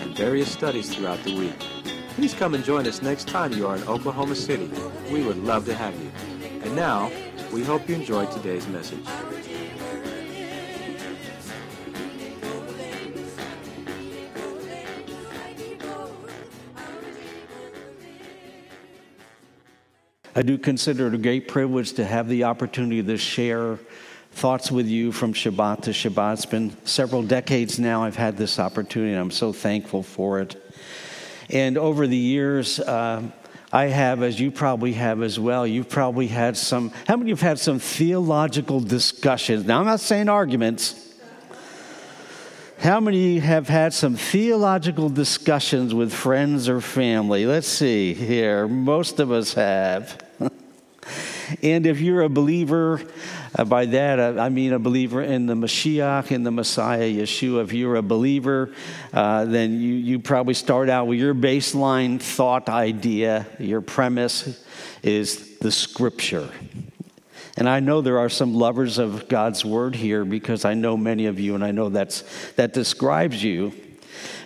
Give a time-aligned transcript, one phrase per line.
[0.00, 1.58] and various studies throughout the week.
[2.14, 4.70] Please come and join us next time you are in Oklahoma City.
[5.10, 6.10] We would love to have you.
[6.62, 7.10] And now,
[7.52, 9.06] we hope you enjoyed today's message.
[20.34, 23.78] I do consider it a great privilege to have the opportunity to share
[24.32, 26.34] thoughts with you from Shabbat to Shabbat.
[26.34, 30.56] It's been several decades now I've had this opportunity, and I'm so thankful for it.
[31.50, 33.22] And over the years, uh,
[33.72, 37.38] I have, as you probably have as well, you've probably had some, how many of
[37.38, 39.64] you have had some theological discussions?
[39.64, 41.08] Now, I'm not saying arguments.
[42.80, 47.44] How many have had some theological discussions with friends or family?
[47.44, 48.66] Let's see here.
[48.66, 50.18] Most of us have.
[51.62, 53.02] and if you're a believer,
[53.56, 57.64] uh, by that, uh, I mean a believer in the Mashiach, in the Messiah, Yeshua.
[57.64, 58.72] If you're a believer,
[59.12, 63.46] uh, then you, you probably start out with your baseline thought idea.
[63.58, 64.64] Your premise
[65.02, 66.48] is the scripture.
[67.56, 71.26] And I know there are some lovers of God's word here because I know many
[71.26, 73.72] of you, and I know that's, that describes you.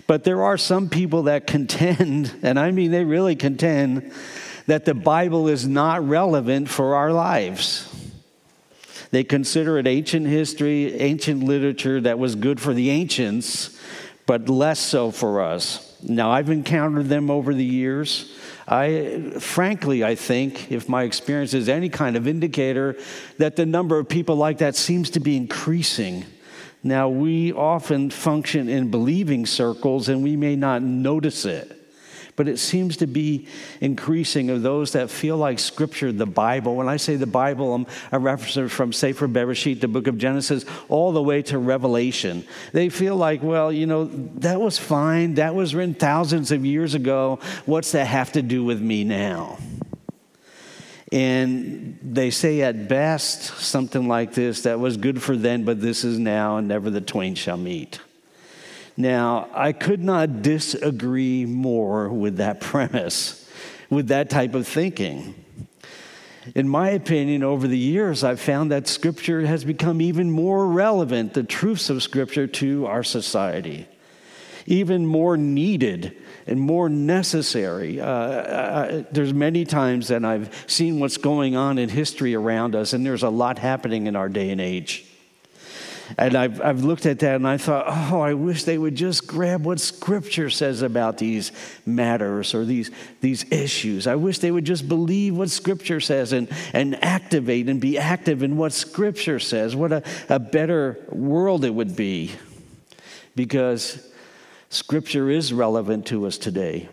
[0.07, 4.13] But there are some people that contend, and I mean they really contend,
[4.67, 7.91] that the Bible is not relevant for our lives.
[9.15, 13.79] They consider it ancient history, ancient literature that was good for the ancients,
[14.27, 15.97] but less so for us.
[16.03, 18.37] Now, I've encountered them over the years.
[18.67, 22.97] I, frankly, I think, if my experience is any kind of indicator,
[23.39, 26.25] that the number of people like that seems to be increasing.
[26.83, 31.84] Now, we often function in believing circles and we may not notice it
[32.37, 33.47] but it seems to be
[33.81, 36.75] increasing of those that feel like Scripture, the Bible.
[36.75, 40.65] When I say the Bible, I'm, a reference from Sefer Bereshit, the book of Genesis,
[40.89, 42.45] all the way to Revelation.
[42.73, 44.05] They feel like, well, you know,
[44.39, 45.35] that was fine.
[45.35, 47.39] That was written thousands of years ago.
[47.67, 49.59] What's that have to do with me now?
[51.13, 56.03] And they say at best something like this that was good for then, but this
[56.03, 58.01] is now, and never the twain shall meet.
[58.97, 63.49] Now, I could not disagree more with that premise,
[63.91, 65.35] with that type of thinking.
[66.55, 71.33] In my opinion, over the years, I've found that Scripture has become even more relevant,
[71.33, 73.89] the truths of Scripture, to our society,
[74.67, 76.17] even more needed
[76.47, 77.99] and more necessary.
[77.99, 82.93] Uh, uh, there's many times that I've seen what's going on in history around us,
[82.93, 85.07] and there's a lot happening in our day and age.
[86.19, 89.27] And I've, I've looked at that and I thought, oh, I wish they would just
[89.27, 91.53] grab what Scripture says about these
[91.87, 94.07] matters or these, these issues.
[94.07, 98.43] I wish they would just believe what Scripture says and, and activate and be active
[98.43, 99.75] in what Scripture says.
[99.75, 102.33] What a, a better world it would be
[103.35, 104.11] because
[104.69, 106.89] Scripture is relevant to us today.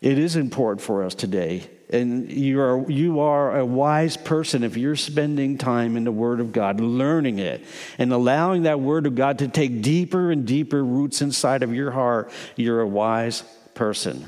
[0.00, 1.68] It is important for us today.
[1.92, 6.40] And you are, you are a wise person if you're spending time in the Word
[6.40, 7.64] of God, learning it,
[7.98, 11.90] and allowing that Word of God to take deeper and deeper roots inside of your
[11.90, 12.30] heart.
[12.56, 13.42] You're a wise
[13.74, 14.24] person.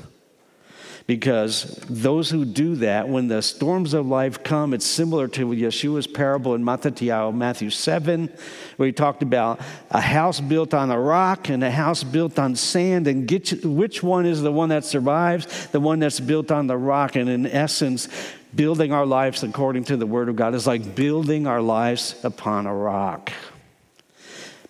[1.07, 6.07] Because those who do that, when the storms of life come, it's similar to Yeshua's
[6.07, 8.33] parable in Matthew 7,
[8.77, 9.61] where he talked about
[9.91, 13.05] a house built on a rock and a house built on sand.
[13.05, 15.67] And get, which one is the one that survives?
[15.67, 17.15] The one that's built on the rock.
[17.15, 18.07] And in essence,
[18.55, 22.65] building our lives according to the Word of God is like building our lives upon
[22.65, 23.31] a rock.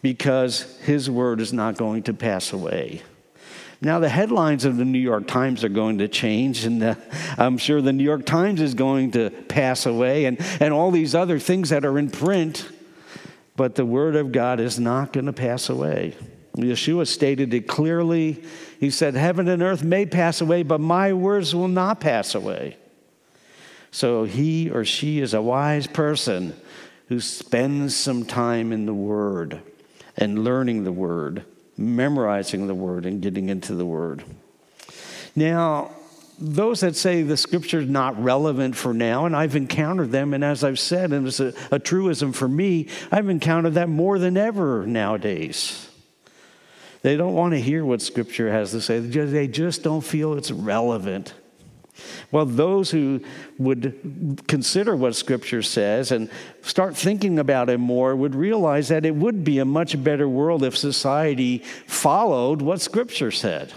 [0.01, 3.03] Because His Word is not going to pass away.
[3.81, 6.95] Now, the headlines of the New York Times are going to change, and uh,
[7.37, 11.13] I'm sure the New York Times is going to pass away, and, and all these
[11.13, 12.69] other things that are in print.
[13.55, 16.15] But the Word of God is not going to pass away.
[16.57, 18.43] Yeshua stated it clearly.
[18.79, 22.77] He said, Heaven and earth may pass away, but my words will not pass away.
[23.91, 26.55] So he or she is a wise person
[27.07, 29.61] who spends some time in the Word
[30.17, 31.45] and learning the Word
[31.77, 34.23] memorizing the word and getting into the word.
[35.35, 35.91] Now,
[36.39, 40.43] those that say the scripture is not relevant for now, and I've encountered them, and
[40.43, 44.35] as I've said, and it's a, a truism for me, I've encountered that more than
[44.35, 45.89] ever nowadays.
[47.03, 50.51] They don't want to hear what Scripture has to say, they just don't feel it's
[50.51, 51.33] relevant.
[52.31, 53.21] Well, those who
[53.57, 56.29] would consider what Scripture says and
[56.61, 60.63] start thinking about it more would realize that it would be a much better world
[60.63, 63.73] if society followed what Scripture said.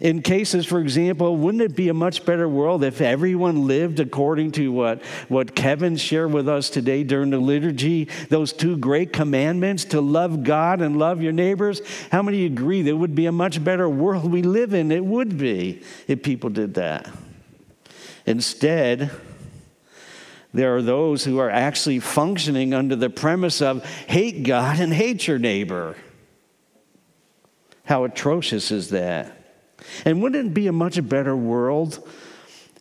[0.00, 4.52] In cases, for example, wouldn't it be a much better world if everyone lived according
[4.52, 8.08] to what, what Kevin shared with us today during the liturgy?
[8.28, 11.80] Those two great commandments to love God and love your neighbors.
[12.12, 14.92] How many agree that would be a much better world we live in?
[14.92, 17.10] It would be if people did that.
[18.26, 19.10] Instead,
[20.52, 25.26] there are those who are actually functioning under the premise of hate God and hate
[25.26, 25.96] your neighbor.
[27.84, 29.35] How atrocious is that?
[30.04, 32.06] And wouldn't it be a much better world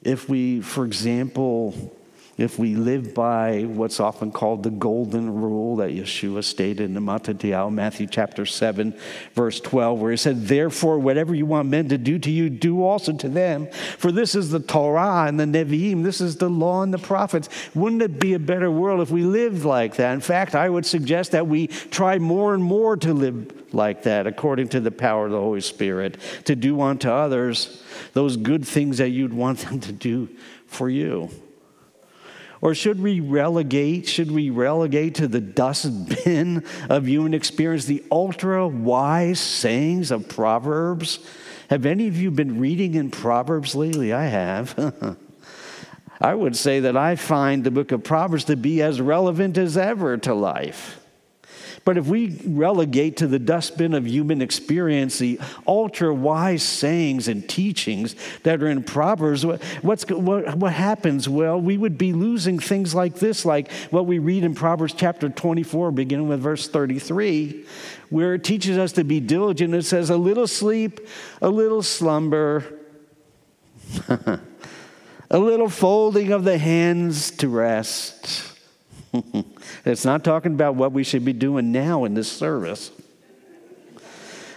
[0.04, 1.96] if we, for example,
[2.38, 7.00] if we live by what's often called the golden rule that Yeshua stated in the
[7.00, 8.94] Mattityahu, Matthew chapter 7,
[9.34, 12.84] verse 12, where he said, Therefore, whatever you want men to do to you, do
[12.84, 13.68] also to them.
[13.98, 17.48] For this is the Torah and the Nevi'im, this is the law and the prophets.
[17.74, 20.14] Wouldn't it be a better world if we lived like that?
[20.14, 24.28] In fact, I would suggest that we try more and more to live like that,
[24.28, 28.98] according to the power of the Holy Spirit, to do unto others those good things
[28.98, 30.28] that you'd want them to do
[30.68, 31.30] for you.
[32.62, 38.68] Or should we relegate, should we relegate to the dustbin of human experience the ultra
[38.68, 41.20] wise sayings of Proverbs?
[41.70, 44.14] Have any of you been reading in Proverbs lately?
[44.14, 45.18] I have.
[46.22, 49.78] I would say that I find the book of Proverbs to be as relevant as
[49.78, 51.05] ever to life.
[51.86, 57.48] But if we relegate to the dustbin of human experience the ultra wise sayings and
[57.48, 61.30] teachings that are in Proverbs, what's, what, what happens?
[61.30, 65.30] Well, we would be losing things like this, like what we read in Proverbs chapter
[65.30, 67.66] 24, beginning with verse 33,
[68.10, 69.76] where it teaches us to be diligent.
[69.76, 71.08] It says, A little sleep,
[71.40, 72.80] a little slumber.
[74.10, 78.54] a little folding of the hands to rest.
[79.86, 82.92] It's not talking about what we should be doing now in this service.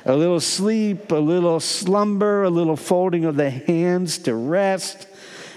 [0.06, 5.06] A little sleep, a little slumber, a little folding of the hands to rest.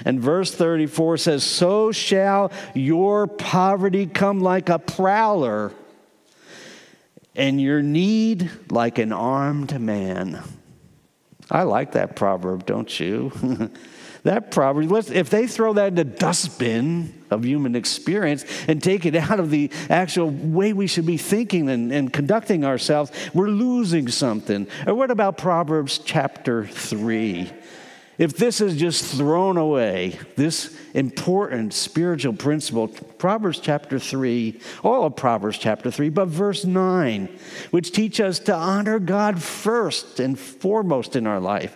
[0.04, 5.72] And verse 34 says, So shall your poverty come like a prowler,
[7.34, 10.44] and your need like an armed man.
[11.50, 13.32] I like that proverb, don't you?
[14.24, 19.16] that proverb, if they throw that in the dustbin of human experience and take it
[19.32, 24.08] out of the actual way we should be thinking and, and conducting ourselves, we're losing
[24.08, 24.68] something.
[24.86, 27.52] Or what about Proverbs chapter 3?
[28.18, 35.16] If this is just thrown away, this important spiritual principle, Proverbs chapter 3, all of
[35.16, 37.30] Proverbs chapter 3, but verse 9,
[37.72, 41.76] which teach us to honor God first and foremost in our life.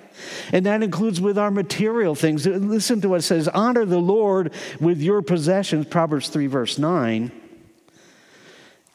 [0.52, 2.46] And that includes with our material things.
[2.46, 7.32] Listen to what it says honor the Lord with your possessions, Proverbs 3, verse 9.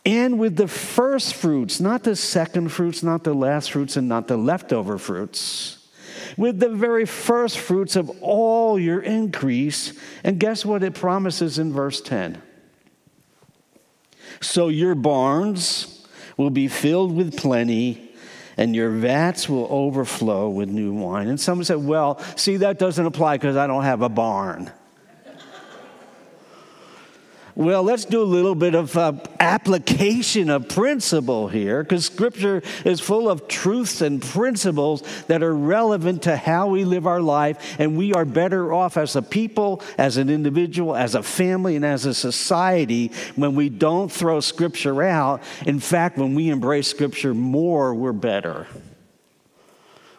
[0.07, 4.29] And with the first fruits, not the second fruits, not the last fruits, and not
[4.29, 5.89] the leftover fruits.
[6.37, 9.93] With the very first fruits of all your increase.
[10.25, 12.41] And guess what it promises in verse 10?
[14.41, 16.07] So your barns
[16.37, 18.10] will be filled with plenty
[18.61, 21.29] and your vats will overflow with new wine.
[21.29, 24.71] And someone said, Well, see, that doesn't apply because I don't have a barn.
[27.61, 33.01] Well, let's do a little bit of uh, application of principle here because Scripture is
[33.01, 37.99] full of truths and principles that are relevant to how we live our life, and
[37.99, 42.07] we are better off as a people, as an individual, as a family, and as
[42.07, 45.43] a society when we don't throw Scripture out.
[45.67, 48.69] In fact, when we embrace Scripture more, we're better.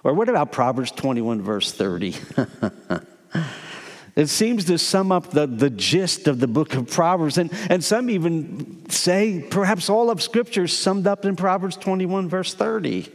[0.03, 2.13] Or what about Proverbs 21, verse 30?
[4.15, 7.37] It seems to sum up the, the gist of the book of Proverbs.
[7.37, 12.27] And, and some even say perhaps all of Scripture is summed up in Proverbs 21,
[12.27, 13.09] verse 30.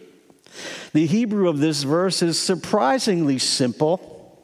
[0.93, 4.41] The Hebrew of this verse is surprisingly simple,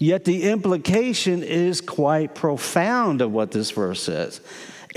[0.00, 4.40] yet the implication is quite profound of what this verse says.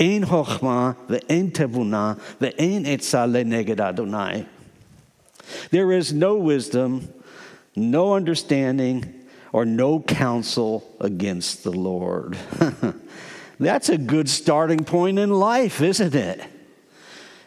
[0.00, 4.46] Ein chokhmah ve'en tevuna ve'en etzah le'neged Adonai.
[5.70, 7.12] There is no wisdom,
[7.76, 9.23] no understanding,
[9.54, 12.36] or no counsel against the Lord.
[13.60, 16.42] That's a good starting point in life, isn't it?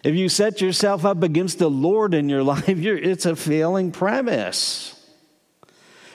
[0.05, 4.93] If you set yourself up against the Lord in your life, it's a failing premise.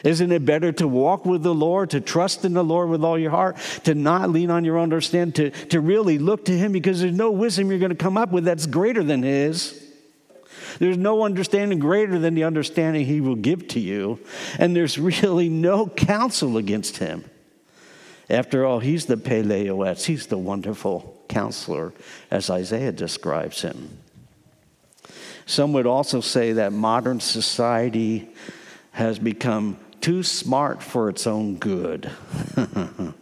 [0.03, 3.19] Isn't it better to walk with the Lord, to trust in the Lord with all
[3.19, 6.73] your heart, to not lean on your own understanding, to, to really look to Him
[6.73, 9.82] because there's no wisdom you're going to come up with that's greater than His?
[10.79, 14.19] There's no understanding greater than the understanding he will give to you,
[14.59, 17.25] and there's really no counsel against him.
[18.31, 21.93] After all, he's the Pele Yoetz, he's the wonderful counselor,
[22.31, 23.99] as Isaiah describes him.
[25.45, 28.31] Some would also say that modern society
[28.93, 32.11] has become too smart for its own good.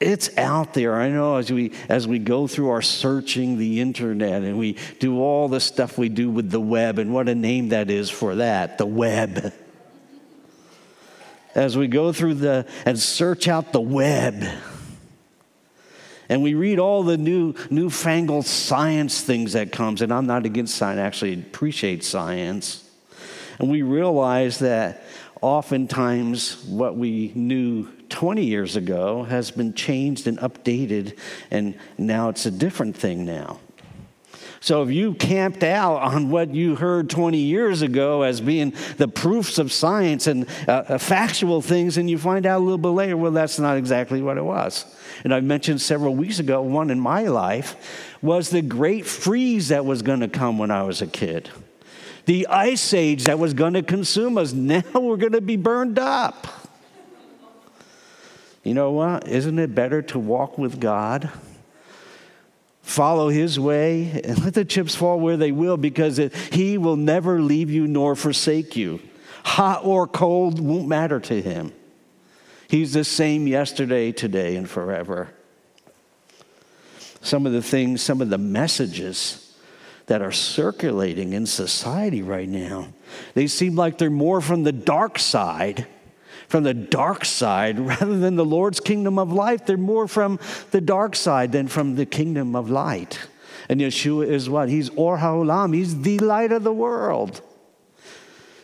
[0.00, 0.96] it's out there.
[0.96, 5.20] I know as we as we go through our searching the internet and we do
[5.20, 8.36] all the stuff we do with the web and what a name that is for
[8.36, 9.52] that, the web.
[11.54, 14.42] As we go through the and search out the web.
[16.30, 20.76] And we read all the new newfangled science things that comes and I'm not against
[20.76, 22.88] science, I actually appreciate science.
[23.58, 25.02] And we realize that
[25.42, 31.18] oftentimes what we knew 20 years ago has been changed and updated,
[31.50, 33.60] and now it's a different thing now.
[34.62, 39.08] So if you camped out on what you heard 20 years ago as being the
[39.08, 42.88] proofs of science and uh, uh, factual things, and you find out a little bit
[42.88, 44.84] later, well, that's not exactly what it was.
[45.24, 49.86] And I mentioned several weeks ago, one in my life was the great freeze that
[49.86, 51.48] was going to come when I was a kid.
[52.26, 54.52] The ice age that was going to consume us.
[54.60, 56.69] Now we're going to be burned up.
[58.62, 59.26] You know what?
[59.26, 61.30] Isn't it better to walk with God?
[62.82, 66.96] Follow his way and let the chips fall where they will because it, he will
[66.96, 69.00] never leave you nor forsake you.
[69.44, 71.72] Hot or cold won't matter to him.
[72.68, 75.30] He's the same yesterday, today, and forever.
[77.22, 79.56] Some of the things, some of the messages
[80.06, 82.88] that are circulating in society right now,
[83.34, 85.86] they seem like they're more from the dark side
[86.50, 89.64] from the dark side rather than the Lord's kingdom of life.
[89.64, 90.40] They're more from
[90.72, 93.20] the dark side than from the kingdom of light.
[93.68, 94.68] And Yeshua is what?
[94.68, 95.74] He's Or HaOlam.
[95.74, 97.40] He's the light of the world.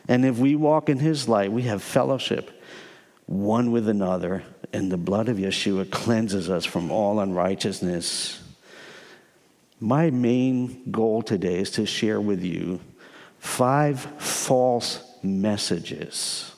[0.08, 2.50] And if we walk in his light, we have fellowship
[3.26, 8.40] one with another, and the blood of Yeshua cleanses us from all unrighteousness.
[9.80, 12.80] My main goal today is to share with you
[13.38, 16.52] five false messages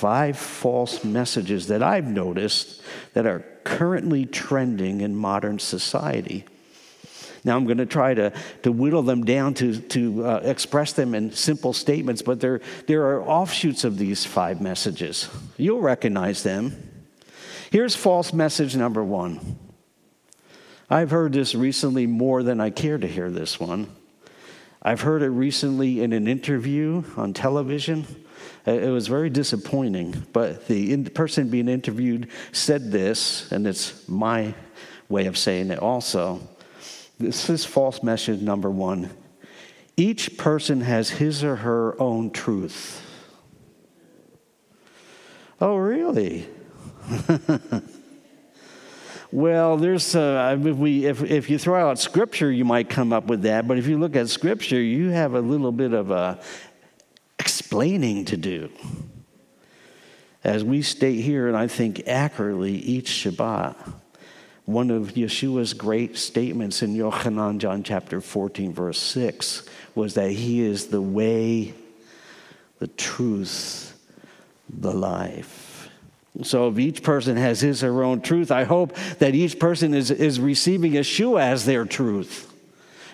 [0.00, 2.80] five false messages that I've noticed
[3.12, 6.46] that are currently trending in modern society.
[7.44, 11.14] Now, I'm going to try to, to whittle them down to, to uh, express them
[11.14, 15.28] in simple statements, but there, there are offshoots of these five messages.
[15.58, 17.04] You'll recognize them.
[17.70, 19.58] Here's false message number one.
[20.88, 23.94] I've heard this recently more than I care to hear this one.
[24.82, 28.06] I've heard it recently in an interview on television.
[28.66, 34.54] It was very disappointing, but the person being interviewed said this, and it's my
[35.08, 36.40] way of saying it also.
[37.18, 39.10] This is false message number one.
[39.96, 43.06] Each person has his or her own truth.
[45.60, 46.48] Oh, really?
[49.32, 53.26] well, there's uh, if we if if you throw out scripture, you might come up
[53.26, 53.68] with that.
[53.68, 56.40] But if you look at scripture, you have a little bit of a
[57.70, 58.68] explaining to do.
[60.42, 63.76] As we state here, and I think accurately each Shabbat,
[64.64, 69.62] one of Yeshua's great statements in Yochanan, John chapter 14, verse 6,
[69.94, 71.72] was that he is the way,
[72.80, 73.96] the truth,
[74.68, 75.88] the life.
[76.42, 79.94] So if each person has his or her own truth, I hope that each person
[79.94, 82.49] is, is receiving Yeshua as their truth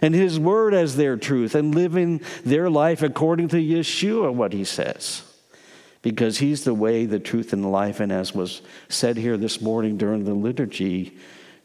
[0.03, 4.65] and His Word as their truth and living their life according to Yeshua, what He
[4.65, 5.23] says.
[6.03, 8.01] Because He's the way, the truth, and the life.
[8.01, 11.17] And as was said here this morning during the liturgy,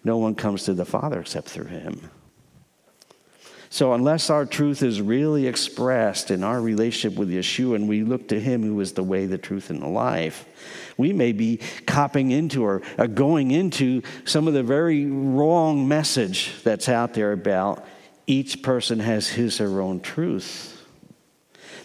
[0.04, 2.10] no one comes to the Father except through Him.
[3.74, 8.28] So, unless our truth is really expressed in our relationship with Yeshua and we look
[8.28, 10.46] to Him who is the way, the truth, and the life,
[10.98, 12.82] we may be copping into or,
[13.14, 17.86] going into some of the very wrong message that's out there about
[18.32, 20.86] each person has his or her own truth.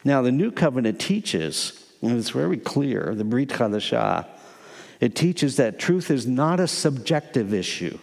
[0.04, 4.26] Now, the New Covenant teaches, and it's very clear, the Brit Chadashah,
[5.00, 7.98] it teaches that truth is not a subjective issue.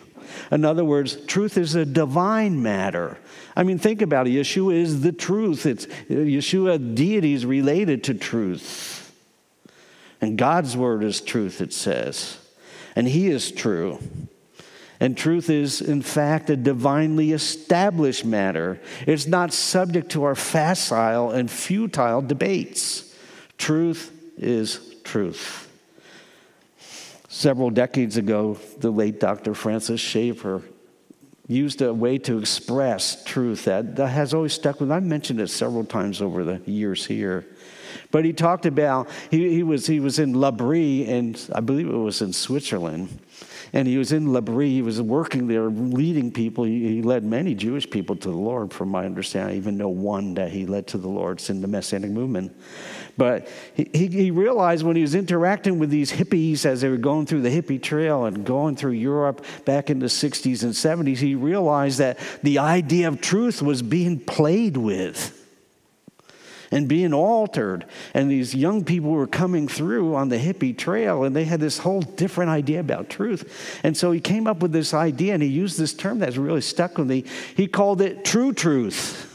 [0.51, 3.17] In other words, truth is a divine matter.
[3.55, 4.31] I mean, think about it.
[4.31, 5.65] Yeshua is the truth.
[5.65, 9.15] It's Yeshua deity is related to truth.
[10.21, 12.37] And God's word is truth, it says.
[12.95, 13.99] And he is true.
[15.03, 18.79] And truth is, in fact, a divinely established matter.
[19.05, 23.13] It's not subject to our facile and futile debates.
[23.57, 25.69] Truth is truth.
[27.27, 29.53] Several decades ago, the late Dr.
[29.53, 30.61] Francis Schaeffer
[31.49, 34.95] used a way to express truth that, that has always stuck with me.
[34.95, 37.45] I've mentioned it several times over the years here.
[38.09, 41.91] But he talked about, he, he, was, he was in L'Abri, and I believe it
[41.91, 43.19] was in Switzerland.
[43.75, 46.63] And he was in L'Abri, he was working there, leading people.
[46.63, 49.55] He, he, led many Jewish people to the Lord, from my understanding.
[49.55, 51.39] I even know one that he led to the Lord.
[51.39, 52.55] It's in the Messianic movement.
[53.17, 57.25] But he, he realized when he was interacting with these hippies as they were going
[57.25, 61.33] through the hippie trail and going through Europe back in the 60s and 70s, he
[61.33, 65.42] realized that the idea of truth was being played with
[66.73, 67.85] and being altered.
[68.15, 71.77] And these young people were coming through on the hippie trail and they had this
[71.77, 73.79] whole different idea about truth.
[73.83, 76.61] And so he came up with this idea and he used this term that's really
[76.61, 77.25] stuck with me.
[77.55, 79.29] He called it true truth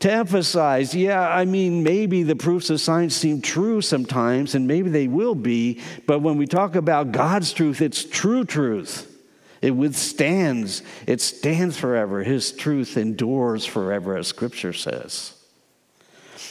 [0.00, 4.88] to emphasize, yeah, I mean, maybe the proofs of science seem true sometimes, and maybe
[4.88, 9.06] they will be, but when we talk about God's truth, it's true truth.
[9.60, 12.24] It withstands, it stands forever.
[12.24, 15.34] His truth endures forever, as Scripture says.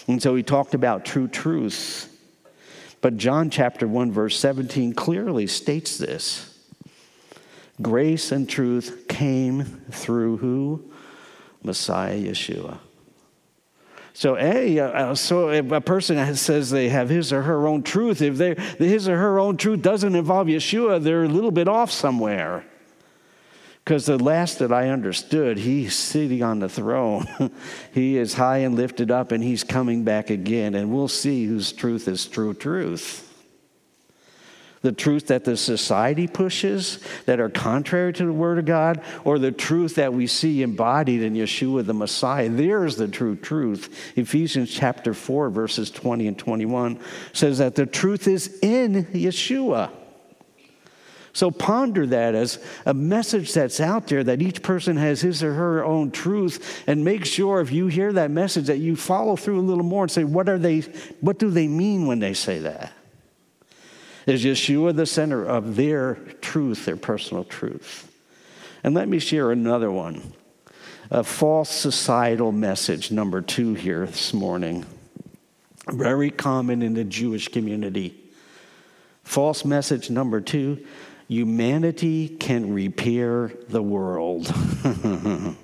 [0.07, 2.05] And so he talked about true truth.
[3.01, 6.45] But John chapter 1, verse 17 clearly states this
[7.81, 10.91] grace and truth came through who?
[11.63, 12.79] Messiah Yeshua.
[14.13, 18.21] So, a, uh, so if a person says they have his or her own truth,
[18.21, 18.37] if
[18.77, 22.65] his or her own truth doesn't involve Yeshua, they're a little bit off somewhere.
[23.89, 27.25] Because the last that I understood, he's sitting on the throne.
[27.91, 30.75] he is high and lifted up, and he's coming back again.
[30.75, 33.25] And we'll see whose truth is true truth
[34.81, 39.37] the truth that the society pushes that are contrary to the Word of God, or
[39.39, 42.47] the truth that we see embodied in Yeshua the Messiah.
[42.47, 44.13] There's the true truth.
[44.15, 46.99] Ephesians chapter 4, verses 20 and 21
[47.33, 49.89] says that the truth is in Yeshua.
[51.39, 55.53] So ponder that as a message that's out there that each person has his or
[55.53, 59.57] her own truth and make sure if you hear that message that you follow through
[59.57, 60.81] a little more and say what are they
[61.21, 62.91] what do they mean when they say that?
[64.25, 68.13] Is Yeshua the center of their truth, their personal truth?
[68.83, 70.33] And let me share another one
[71.09, 74.85] a false societal message, number two, here this morning.
[75.89, 78.13] Very common in the Jewish community.
[79.23, 80.85] False message number two
[81.29, 84.53] humanity can repair the world.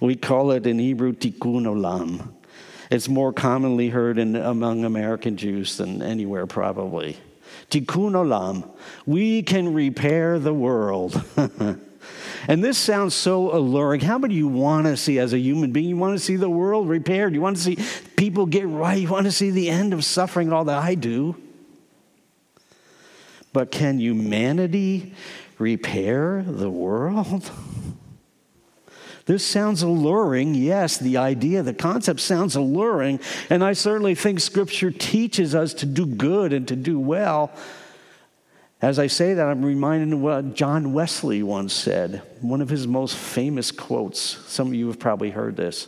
[0.00, 2.32] we call it in Hebrew tikkun olam.
[2.90, 7.18] It's more commonly heard in, among American Jews than anywhere, probably.
[7.70, 8.70] Tikkun olam.
[9.04, 11.22] We can repair the world.
[12.48, 14.00] and this sounds so alluring.
[14.02, 15.88] How many you want to see as a human being?
[15.88, 17.34] You want to see the world repaired.
[17.34, 17.78] You want to see
[18.16, 18.98] people get right.
[19.00, 21.36] You want to see the end of suffering, all that I do.
[23.52, 25.14] But can humanity
[25.58, 27.50] repair the world?
[29.26, 30.54] This sounds alluring.
[30.54, 33.20] Yes, the idea, the concept sounds alluring.
[33.48, 37.52] And I certainly think Scripture teaches us to do good and to do well.
[38.82, 42.86] As I say that, I'm reminded of what John Wesley once said, one of his
[42.86, 44.20] most famous quotes.
[44.20, 45.86] Some of you have probably heard this.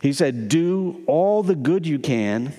[0.00, 2.54] He said, Do all the good you can,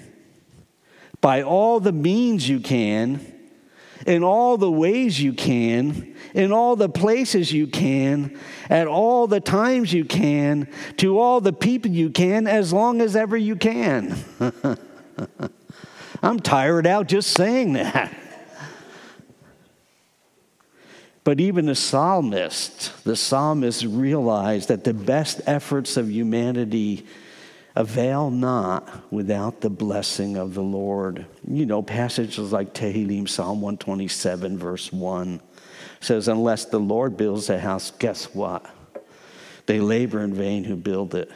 [1.20, 3.20] by all the means you can,
[4.06, 8.38] in all the ways you can, in all the places you can,
[8.70, 13.16] at all the times you can, to all the people you can, as long as
[13.16, 14.16] ever you can.
[16.24, 18.16] I'm tired out just saying that.
[21.24, 27.06] But even the psalmist, the psalmist realized that the best efforts of humanity
[27.76, 31.26] avail not without the blessing of the Lord.
[31.48, 35.42] You know, passages like Tehillim, Psalm 127, verse 1
[36.00, 38.66] says, Unless the Lord builds a house, guess what?
[39.68, 41.32] They labor in vain who build it.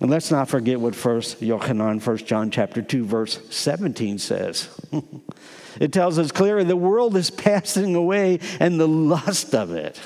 [0.00, 4.68] And let's not forget what First Yochanan, First John chapter 2, verse 17 says.
[5.80, 9.98] it tells us clearly the world is passing away and the lust of it.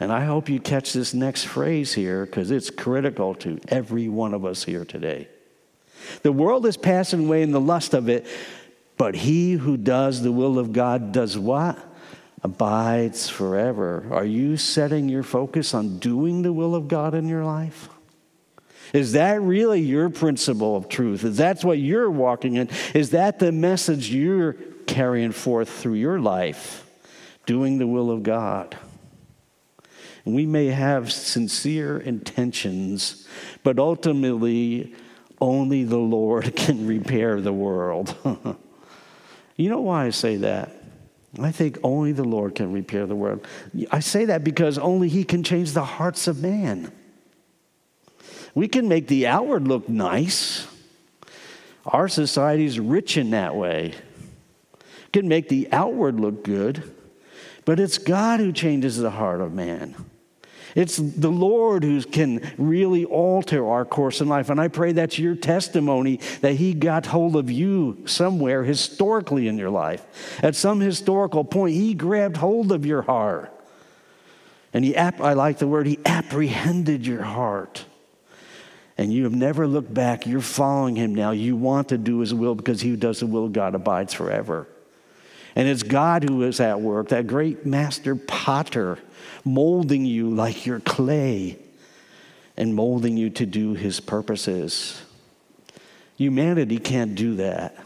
[0.00, 4.32] And I hope you catch this next phrase here because it's critical to every one
[4.32, 5.28] of us here today.
[6.22, 8.26] The world is passing away in the lust of it,
[8.96, 11.78] but he who does the will of God does what?
[12.42, 14.06] Abides forever.
[14.10, 17.90] Are you setting your focus on doing the will of God in your life?
[18.94, 21.22] Is that really your principle of truth?
[21.24, 22.70] Is that what you're walking in?
[22.94, 24.54] Is that the message you're
[24.86, 26.86] carrying forth through your life?
[27.44, 28.76] Doing the will of God.
[30.24, 33.26] We may have sincere intentions,
[33.62, 34.94] but ultimately,
[35.40, 38.14] only the Lord can repair the world.
[39.56, 40.76] you know why I say that?
[41.38, 43.46] I think only the Lord can repair the world.
[43.90, 46.92] I say that because only He can change the hearts of man.
[48.54, 50.66] We can make the outward look nice.
[51.86, 53.94] Our society is rich in that way.
[55.12, 56.94] Can make the outward look good,
[57.64, 59.94] but it's God who changes the heart of man.
[60.74, 64.50] It's the Lord who can really alter our course in life.
[64.50, 69.58] And I pray that's your testimony that He got hold of you somewhere historically in
[69.58, 70.38] your life.
[70.42, 73.52] At some historical point, He grabbed hold of your heart.
[74.72, 77.84] And He, I like the word, He apprehended your heart
[79.00, 81.30] and you have never looked back, you're following him now.
[81.30, 84.12] You want to do his will because he who does the will of God abides
[84.12, 84.68] forever.
[85.56, 88.98] And it's God who is at work, that great master potter,
[89.44, 91.58] molding you like your clay
[92.56, 95.00] and molding you to do his purposes.
[96.16, 97.76] Humanity can't do that.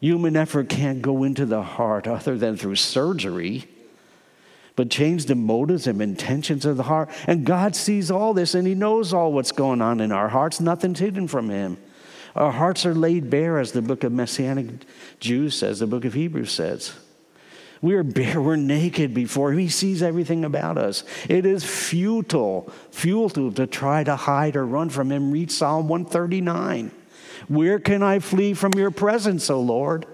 [0.00, 3.68] Human effort can't go into the heart other than through surgery
[4.76, 7.08] but change the motives and intentions of the heart.
[7.26, 10.60] And God sees all this and He knows all what's going on in our hearts.
[10.60, 11.78] Nothing's hidden from Him.
[12.36, 14.66] Our hearts are laid bare, as the book of Messianic
[15.18, 16.94] Jews says, the book of Hebrews says.
[17.82, 19.58] We are bare, we're naked before Him.
[19.58, 21.04] He sees everything about us.
[21.28, 25.30] It is futile, futile to try to hide or run from Him.
[25.30, 26.90] Read Psalm 139.
[27.48, 30.06] Where can I flee from your presence, O Lord?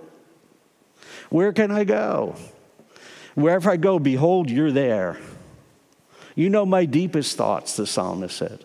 [1.31, 2.35] Where can I go?
[3.35, 5.19] Wherever I go, behold, you're there.
[6.35, 8.65] You know my deepest thoughts, the psalmist said.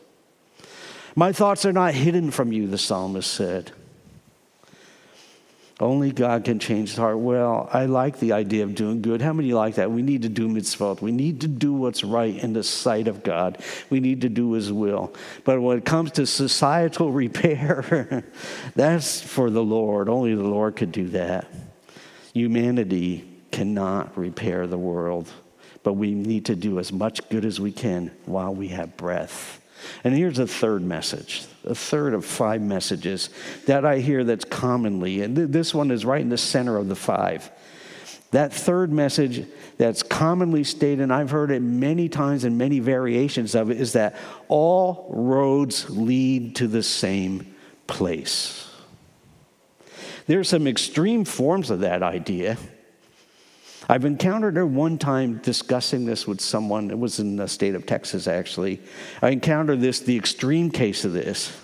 [1.16, 3.72] My thoughts are not hidden from you, the psalmist said.
[5.80, 7.20] Only God can change the heart.
[7.20, 9.22] Well, I like the idea of doing good.
[9.22, 9.92] How many like that?
[9.92, 11.02] We need to do mitzvot.
[11.02, 13.60] We need to do what's right in the sight of God.
[13.92, 15.14] We need to do His will.
[15.44, 18.24] But when it comes to societal repair,
[18.76, 20.10] that's for the Lord.
[20.10, 21.48] Only the Lord could do that.
[22.34, 25.32] Humanity cannot repair the world,
[25.84, 29.62] but we need to do as much good as we can while we have breath.
[30.04, 33.30] And here's a third message, a third of five messages
[33.66, 36.88] that I hear that's commonly, and th- this one is right in the center of
[36.88, 37.50] the five.
[38.32, 43.56] That third message that's commonly stated, and I've heard it many times and many variations
[43.56, 44.16] of it, is that
[44.50, 47.56] all roads lead to the same
[47.88, 48.70] place.
[50.26, 52.58] There's some extreme forms of that idea.
[53.90, 56.92] I've encountered her one time discussing this with someone.
[56.92, 58.82] It was in the state of Texas, actually.
[59.22, 61.58] I encountered this, the extreme case of this.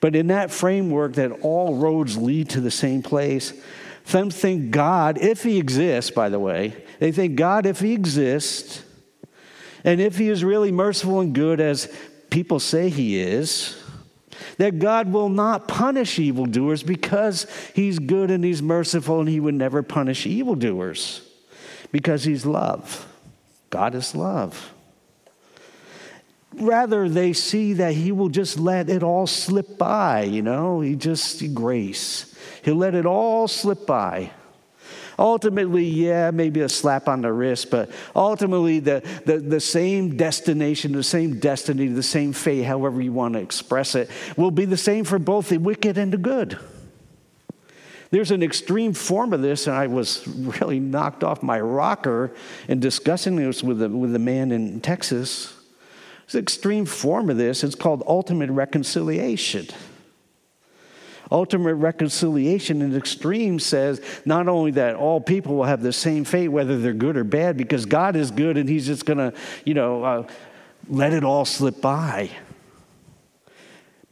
[0.00, 3.54] But in that framework, that all roads lead to the same place,
[4.04, 8.82] some think God, if He exists, by the way, they think God, if He exists,
[9.84, 11.92] and if He is really merciful and good as
[12.30, 13.82] people say He is,
[14.58, 19.54] that God will not punish evildoers because He's good and He's merciful and He would
[19.54, 21.27] never punish evildoers
[21.92, 23.06] because he's love.
[23.70, 24.72] God is love.
[26.54, 30.96] Rather, they see that he will just let it all slip by, you know, he
[30.96, 32.34] just, grace.
[32.62, 34.32] He'll let it all slip by.
[35.18, 40.92] Ultimately, yeah, maybe a slap on the wrist, but ultimately, the, the, the same destination,
[40.92, 44.76] the same destiny, the same fate, however you want to express it, will be the
[44.76, 46.58] same for both the wicked and the good.
[48.10, 52.34] There's an extreme form of this, and I was really knocked off my rocker
[52.66, 55.54] in discussing this with a, with a man in Texas.
[56.26, 57.62] There's an extreme form of this.
[57.62, 59.66] It's called ultimate reconciliation.
[61.30, 66.48] Ultimate reconciliation in extreme says not only that all people will have the same fate,
[66.48, 69.34] whether they're good or bad, because God is good and He's just going to,
[69.66, 70.26] you know, uh,
[70.88, 72.30] let it all slip by.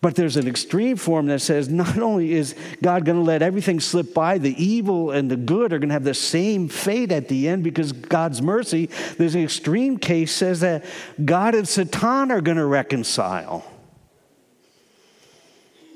[0.03, 3.81] But there's an extreme form that says not only is God going to let everything
[3.81, 7.29] slip by, the evil and the good are going to have the same fate at
[7.29, 8.91] the end because God's mercy.
[9.17, 10.85] There's an extreme case says that
[11.25, 13.65] God and Satan are going to reconcile.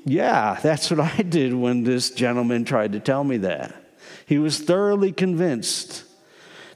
[0.03, 3.75] Yeah, that's what I did when this gentleman tried to tell me that.
[4.25, 6.05] He was thoroughly convinced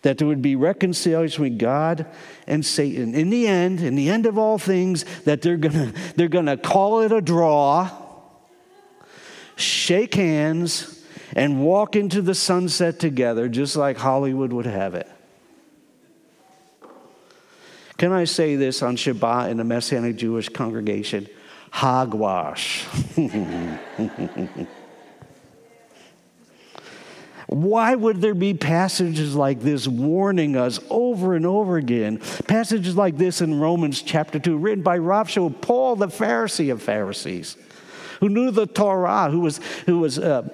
[0.05, 2.05] that there would be reconciliation between God
[2.45, 3.15] and Satan.
[3.15, 7.01] In the end, in the end of all things, that they're gonna they're gonna call
[7.01, 7.89] it a draw,
[9.55, 11.03] shake hands,
[11.35, 15.09] and walk into the sunset together, just like Hollywood would have it.
[17.97, 21.27] Can I say this on Shabbat in a Messianic Jewish congregation?
[21.71, 22.85] Hogwash.
[27.47, 32.17] Why would there be passages like this warning us over and over again?
[32.47, 36.81] Passages like this in Romans chapter 2, written by Rav Shaul, Paul, the Pharisee of
[36.81, 37.55] Pharisees,
[38.19, 40.47] who knew the Torah, who was, who was uh,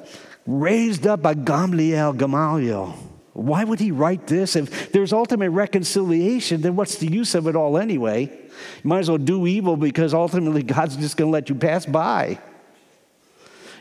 [0.46, 2.98] raised up by Gamliel, Gamaliel,
[3.34, 4.58] Why would he write this?
[4.58, 8.24] If there's ultimate reconciliation, then what's the use of it all anyway?
[8.24, 11.86] You might as well do evil because ultimately God's just going to let you pass
[11.86, 12.38] by.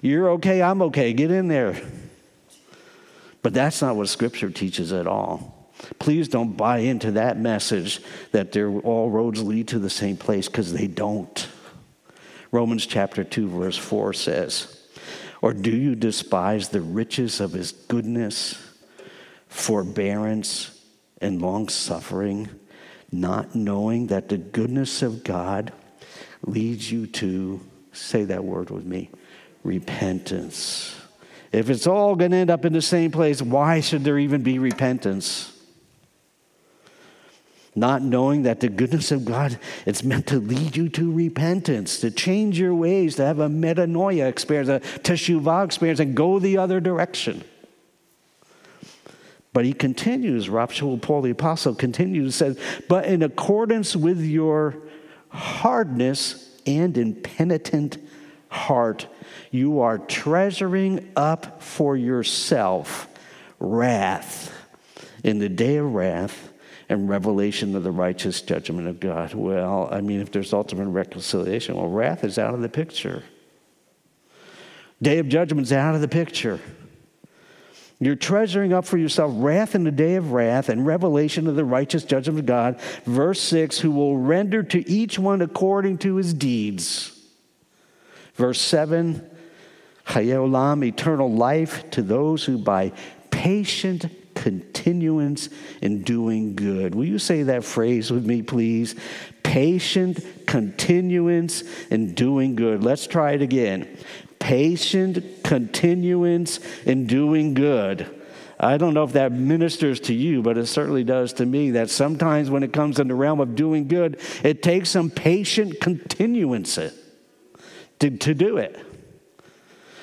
[0.01, 1.83] You're okay, I'm okay, get in there.
[3.42, 5.72] But that's not what Scripture teaches at all.
[5.98, 8.00] Please don't buy into that message
[8.33, 11.48] that all roads lead to the same place because they don't.
[12.53, 14.83] Romans chapter 2, verse 4 says,
[15.40, 18.57] Or do you despise the riches of his goodness,
[19.48, 20.79] forbearance,
[21.20, 22.48] and long suffering,
[23.12, 25.72] not knowing that the goodness of God
[26.42, 27.61] leads you to,
[27.92, 29.11] say that word with me,
[29.62, 30.99] repentance.
[31.52, 34.42] If it's all going to end up in the same place, why should there even
[34.42, 35.56] be repentance?
[37.74, 42.10] Not knowing that the goodness of God, it's meant to lead you to repentance, to
[42.10, 46.80] change your ways, to have a metanoia experience, a teshuvah experience, and go the other
[46.80, 47.44] direction.
[49.52, 52.58] But he continues, Rav Shaul Paul the Apostle continues, says,
[52.88, 54.76] but in accordance with your
[55.30, 57.98] hardness and impenitent
[58.50, 59.06] heart,
[59.50, 63.08] you are treasuring up for yourself
[63.58, 64.52] wrath
[65.24, 66.52] in the day of wrath
[66.88, 69.32] and revelation of the righteous judgment of God.
[69.32, 73.22] Well, I mean, if there's ultimate reconciliation, well, wrath is out of the picture.
[75.00, 76.60] Day of judgment is out of the picture.
[78.00, 81.64] You're treasuring up for yourself wrath in the day of wrath and revelation of the
[81.64, 82.80] righteous judgment of God.
[83.04, 87.19] Verse 6 who will render to each one according to his deeds.
[88.40, 89.29] Verse 7
[90.07, 92.90] Hayolam, eternal life to those who by
[93.31, 95.50] patient continuance
[95.83, 96.94] in doing good.
[96.94, 98.94] Will you say that phrase with me, please?
[99.42, 102.83] Patient continuance in doing good.
[102.83, 103.98] Let's try it again
[104.38, 108.09] patient continuance in doing good.
[108.59, 111.90] I don't know if that ministers to you, but it certainly does to me that
[111.90, 116.79] sometimes when it comes in the realm of doing good, it takes some patient continuance
[118.00, 118.78] to, to do it.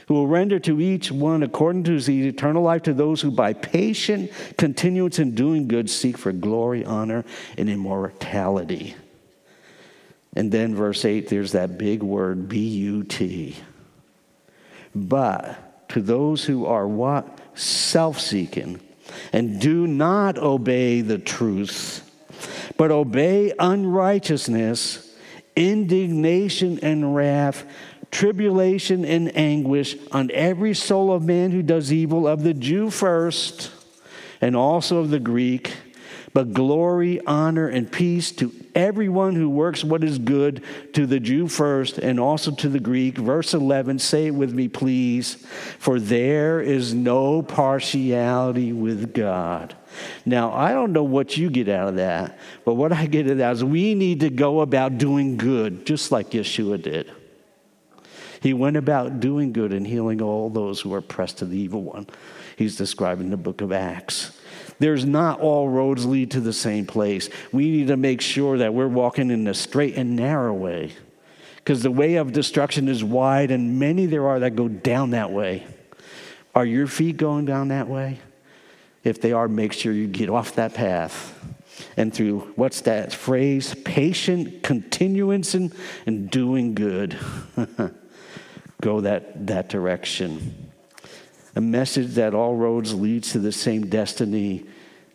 [0.08, 3.52] Who will render to each one according to his eternal life to those who by
[3.52, 7.26] patient continuance in doing good seek for glory, honor,
[7.58, 8.96] and immortality.
[10.34, 13.58] And then verse 8, there's that big word, B U T.
[14.96, 17.40] But to those who are what?
[17.56, 18.80] Self seeking
[19.34, 22.10] and do not obey the truth,
[22.78, 25.16] but obey unrighteousness,
[25.56, 27.66] indignation and wrath,
[28.12, 33.72] tribulation and anguish on every soul of man who does evil, of the Jew first,
[34.42, 35.74] and also of the Greek
[36.38, 41.48] but glory, honor, and peace to everyone who works what is good, to the Jew
[41.48, 43.18] first, and also to the Greek.
[43.18, 45.34] Verse 11, say it with me, please.
[45.80, 49.76] For there is no partiality with God.
[50.28, 53.32] Now, I don't know what you get out of that, but what I get out
[53.32, 57.12] of that is we need to go about doing good, just like Yeshua did.
[58.42, 61.84] He went about doing good and healing all those who are pressed to the evil
[61.84, 62.08] one.
[62.56, 64.38] He's described in the book of Acts.
[64.80, 67.30] There's not all roads lead to the same place.
[67.52, 70.94] We need to make sure that we're walking in the straight and narrow way.
[71.56, 75.32] Because the way of destruction is wide, and many there are that go down that
[75.32, 75.66] way.
[76.56, 78.20] Are your feet going down that way?
[79.04, 81.34] If they are, make sure you get off that path.
[81.96, 83.76] And through what's that phrase?
[83.86, 85.74] Patient continuance and,
[86.06, 87.18] and doing good.
[88.82, 90.68] go that, that direction
[91.58, 94.64] a message that all roads leads to the same destiny,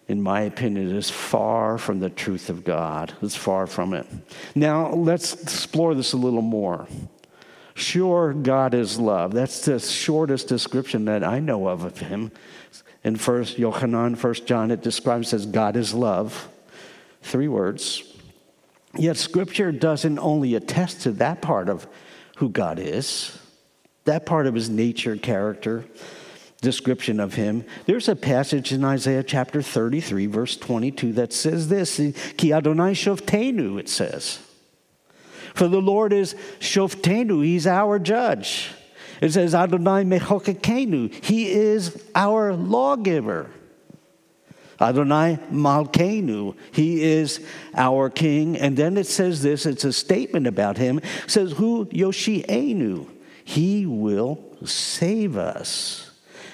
[0.08, 3.14] in my opinion, is far from the truth of God.
[3.22, 4.08] It's far from it.
[4.56, 6.88] Now, let's explore this a little more.
[7.74, 9.32] Sure, God is love.
[9.32, 12.32] That's the shortest description that I know of of him.
[13.04, 16.48] In First Yohanan, First John, it describes as God is love.
[17.22, 18.02] Three words.
[18.96, 21.86] Yet Scripture doesn't only attest to that part of
[22.38, 23.38] who God is,
[24.04, 25.84] that part of his nature, character,
[26.60, 27.64] description of him.
[27.86, 32.00] There's a passage in Isaiah chapter 33, verse 22, that says this
[32.36, 34.38] Ki Adonai Shoftenu, it says.
[35.54, 38.70] For the Lord is Shoftenu, he's our judge.
[39.20, 43.50] It says Adonai Mechokekenu, he is our lawgiver.
[44.80, 47.44] Adonai Malkenu, he is
[47.76, 48.56] our king.
[48.56, 50.98] And then it says this, it's a statement about him.
[50.98, 53.06] It says, Who Yoshienu,
[53.44, 56.10] he will save us.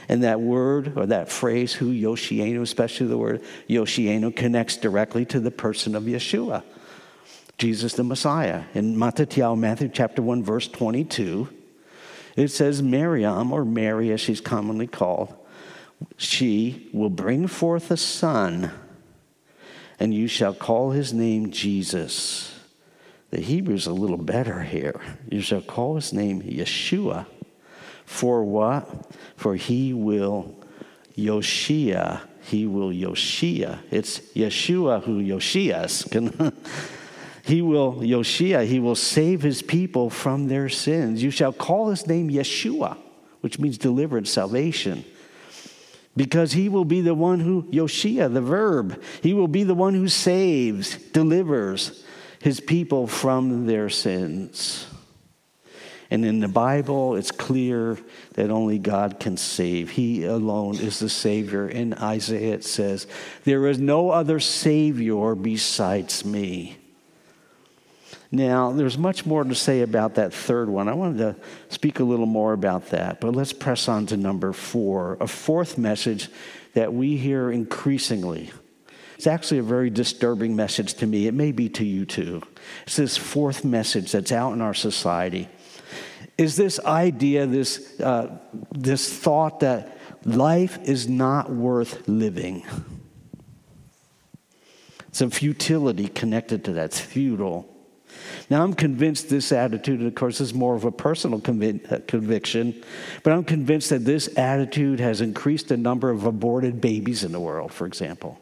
[0.08, 5.40] And that word or that phrase, who Yoshienu, especially the word Yoshienu, connects directly to
[5.40, 6.62] the person of Yeshua,
[7.58, 8.64] Jesus the Messiah.
[8.72, 11.48] In Mattityahu, Matthew chapter 1, verse 22,
[12.36, 15.34] it says Miriam, or Mary as she's commonly called,
[16.16, 18.70] she will bring forth a son,
[19.98, 22.47] and you shall call his name Jesus.
[23.30, 25.00] The Hebrew's a little better here.
[25.30, 27.26] You shall call his name Yeshua.
[28.06, 29.12] For what?
[29.36, 30.56] For he will
[31.16, 32.22] Yoshia.
[32.42, 33.80] He will Yoshia.
[33.90, 36.08] It's Yeshua who Yoshias.
[37.44, 38.66] he will Yoshia.
[38.66, 41.22] He will save his people from their sins.
[41.22, 42.96] You shall call his name Yeshua,
[43.42, 45.04] which means deliverance, salvation
[46.16, 49.94] because he will be the one who, Yoshia, the verb, he will be the one
[49.94, 52.04] who saves, delivers
[52.40, 54.86] his people from their sins.
[56.10, 57.98] And in the Bible, it's clear
[58.32, 59.90] that only God can save.
[59.90, 61.68] He alone is the Savior.
[61.68, 63.06] In Isaiah, it says,
[63.44, 66.78] There is no other Savior besides me.
[68.30, 70.88] Now, there's much more to say about that third one.
[70.88, 71.36] I wanted to
[71.74, 75.78] speak a little more about that, but let's press on to number four, a fourth
[75.78, 76.28] message
[76.74, 78.50] that we hear increasingly
[79.18, 81.26] it's actually a very disturbing message to me.
[81.26, 82.40] It may be to you too.
[82.84, 85.48] It's this fourth message that's out in our society.
[86.38, 88.38] Is this idea, this, uh,
[88.70, 92.64] this thought that life is not worth living?
[95.08, 96.84] It's a futility connected to that.
[96.84, 97.68] It's futile.
[98.48, 102.84] Now, I'm convinced this attitude, of course, is more of a personal uh, conviction,
[103.24, 107.40] but I'm convinced that this attitude has increased the number of aborted babies in the
[107.40, 108.38] world, for example.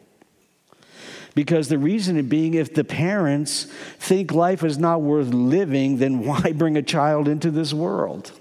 [1.37, 3.65] Because the reason being, if the parents
[3.99, 8.31] think life is not worth living, then why bring a child into this world?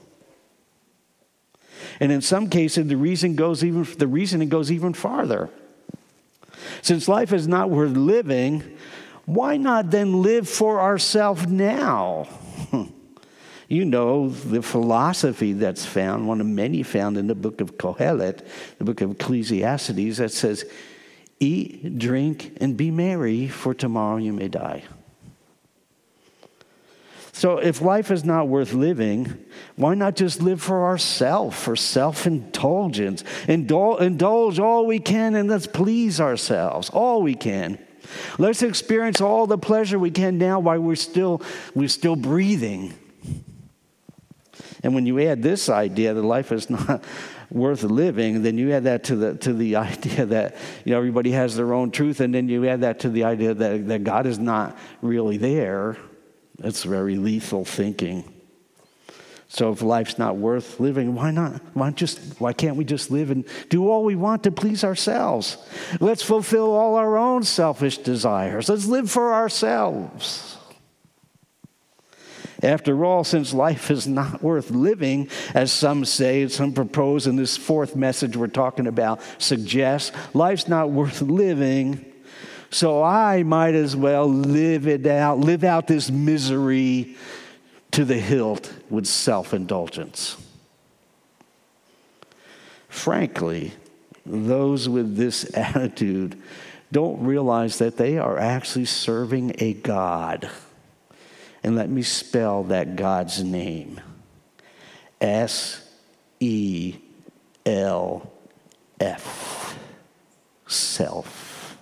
[2.00, 5.50] And in some cases, the reason goes even the reasoning goes even farther.
[6.80, 8.62] Since life is not worth living,
[9.26, 12.26] why not then live for ourselves now?
[13.68, 18.40] you know the philosophy that's found, one of many found in the book of Kohelet,
[18.78, 20.64] the book of Ecclesiastes, that says,
[21.38, 24.85] Eat, drink, and be merry, for tomorrow you may die.
[27.33, 29.44] So, if life is not worth living,
[29.77, 33.25] why not just live for ourselves, for self indulgence?
[33.46, 37.79] Indul- indulge all we can and let's please ourselves, all we can.
[38.38, 41.42] Let's experience all the pleasure we can now while we're still,
[41.75, 42.94] we're still breathing.
[44.83, 47.05] And when you add this idea that life is not
[47.50, 51.30] worth living, then you add that to the, to the idea that you know, everybody
[51.32, 54.26] has their own truth, and then you add that to the idea that, that God
[54.26, 55.96] is not really there.
[56.59, 58.32] That's very lethal thinking.
[59.48, 61.62] So if life's not worth living, why not?
[61.74, 65.56] Why just why can't we just live and do all we want to please ourselves?
[66.00, 68.68] Let's fulfill all our own selfish desires.
[68.68, 70.56] Let's live for ourselves.
[72.62, 77.57] After all, since life is not worth living, as some say, some propose in this
[77.57, 82.05] fourth message we're talking about, suggests life's not worth living.
[82.71, 87.16] So I might as well live it out, live out this misery
[87.92, 90.37] to the hilt with self indulgence.
[92.88, 93.73] Frankly,
[94.25, 96.40] those with this attitude
[96.90, 100.49] don't realize that they are actually serving a God.
[101.66, 104.00] And let me spell that God's name
[105.20, 105.83] S
[106.38, 106.94] E
[107.66, 108.33] L
[109.00, 109.76] F.
[110.68, 111.76] Self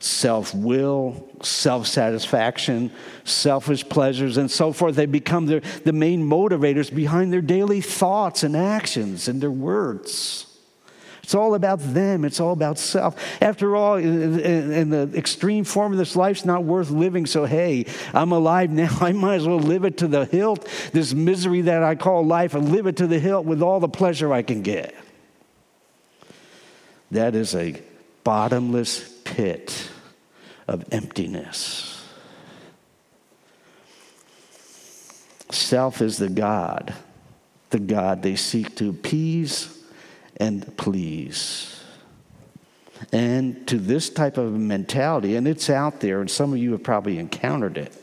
[0.00, 2.90] self will, self satisfaction,
[3.22, 4.96] selfish pleasures, and so forth.
[4.96, 10.51] They become the, the main motivators behind their daily thoughts and actions and their words.
[11.22, 12.24] It's all about them.
[12.24, 13.16] It's all about self.
[13.40, 17.26] After all, in, the extreme form of this life's not worth living.
[17.26, 18.96] So, hey, I'm alive now.
[19.00, 20.68] I might as well live it to the hilt.
[20.92, 23.88] This misery that I call life, and live it to the hilt with all the
[23.88, 24.94] pleasure I can get.
[27.12, 27.80] That is a
[28.24, 29.90] bottomless pit
[30.66, 32.04] of emptiness.
[35.50, 36.94] Self is the God,
[37.70, 39.81] the God they seek to appease
[40.36, 41.80] and please.
[43.12, 46.82] And to this type of mentality, and it's out there, and some of you have
[46.82, 47.96] probably encountered it.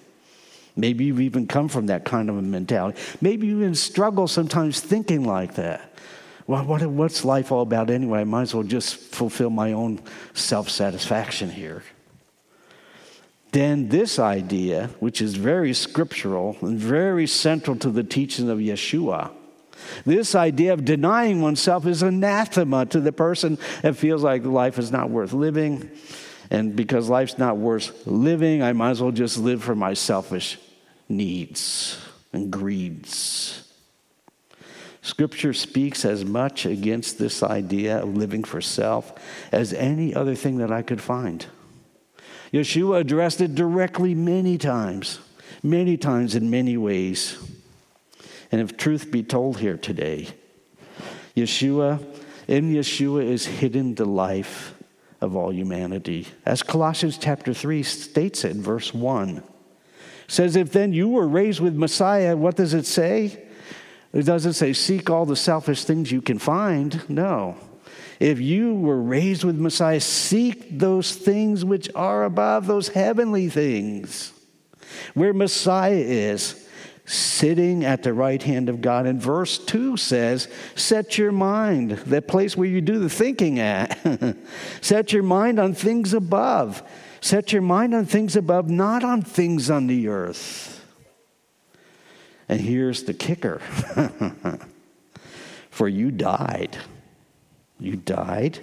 [0.75, 2.99] Maybe you've even come from that kind of a mentality.
[3.21, 5.93] Maybe you even struggle sometimes thinking like that.
[6.47, 8.21] Well, what, what's life all about anyway?
[8.21, 10.01] I might as well just fulfill my own
[10.33, 11.83] self satisfaction here
[13.51, 19.31] then this idea, which is very scriptural and very central to the teaching of Yeshua,
[20.05, 24.91] this idea of denying oneself is anathema to the person that feels like life is
[24.91, 25.89] not worth living.
[26.51, 30.57] And because life's not worth living, I might as well just live for my selfish
[31.07, 31.97] needs
[32.33, 33.63] and greeds.
[35.01, 39.13] Scripture speaks as much against this idea of living for self
[39.51, 41.45] as any other thing that I could find.
[42.53, 45.19] Yeshua addressed it directly many times,
[45.63, 47.37] many times in many ways.
[48.51, 50.27] And if truth be told here today,
[51.35, 52.03] Yeshua,
[52.47, 54.73] in Yeshua is hidden the life
[55.21, 56.27] of all humanity.
[56.45, 59.43] As Colossians chapter 3 states it in verse 1.
[60.27, 63.43] says, If then you were raised with Messiah, what does it say?
[64.13, 67.07] It doesn't say seek all the selfish things you can find.
[67.09, 67.55] No.
[68.19, 74.33] If you were raised with Messiah, seek those things which are above, those heavenly things,
[75.13, 76.67] where Messiah is,
[77.09, 79.07] sitting at the right hand of God.
[79.07, 83.97] And verse 2 says, Set your mind, that place where you do the thinking at.
[84.81, 86.83] Set your mind on things above.
[87.19, 90.85] Set your mind on things above, not on things on the earth.
[92.47, 93.59] And here's the kicker
[95.71, 96.77] for you died.
[97.79, 98.59] You died.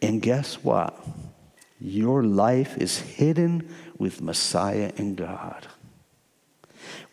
[0.00, 0.96] And guess what?
[1.80, 5.66] Your life is hidden with Messiah and God.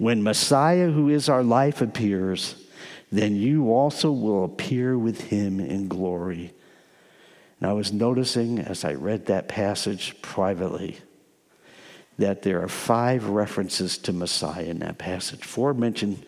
[0.01, 2.55] When Messiah, who is our life, appears,
[3.11, 6.53] then you also will appear with him in glory.
[7.59, 10.97] And I was noticing as I read that passage privately
[12.17, 15.43] that there are five references to Messiah in that passage.
[15.43, 16.23] Four mention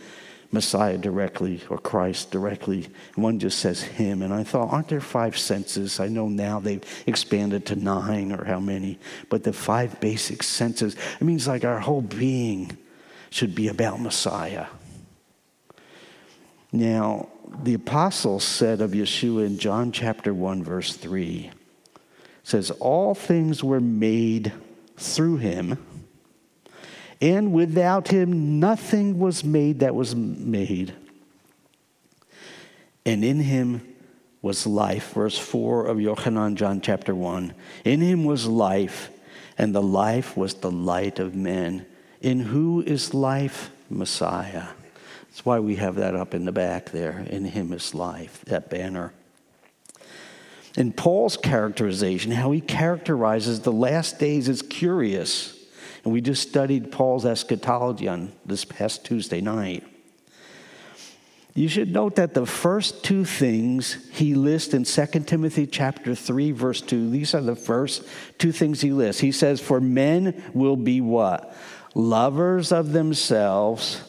[0.51, 2.89] Messiah directly or Christ directly.
[3.15, 4.21] One just says him.
[4.21, 5.99] And I thought, aren't there five senses?
[5.99, 8.99] I know now they've expanded to nine or how many,
[9.29, 12.77] but the five basic senses, it means like our whole being
[13.33, 14.67] should be about Messiah.
[16.71, 17.29] Now,
[17.63, 21.49] the apostle said of Yeshua in John chapter 1, verse 3,
[22.43, 24.53] says, All things were made
[24.97, 25.83] through him,
[27.21, 30.93] and without him nothing was made that was made.
[33.05, 33.81] And in him
[34.43, 37.53] was life, verse 4 of Yochanan, John chapter 1.
[37.83, 39.09] In him was life,
[39.57, 41.87] and the life was the light of men.
[42.23, 43.69] In who is life?
[43.89, 44.69] Messiah.
[45.29, 47.19] That's why we have that up in the back there.
[47.29, 49.13] In him is life, that banner.
[50.75, 55.55] In Paul's characterization, how he characterizes the last days is curious.
[56.03, 59.83] And we just studied Paul's eschatology on this past Tuesday night.
[61.55, 66.51] You should note that the first two things he lists in 2 Timothy chapter 3
[66.51, 68.07] verse 2, these are the first
[68.39, 69.21] two things he lists.
[69.21, 71.55] He says for men will be what?
[71.95, 74.01] Lovers of themselves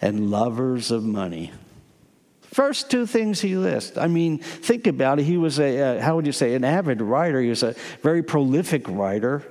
[0.00, 1.52] and lovers of money.
[2.42, 3.96] First two things he lists.
[3.96, 5.24] I mean, think about it.
[5.24, 7.40] He was a, uh, how would you say, an avid writer.
[7.40, 9.42] He was a very prolific writer.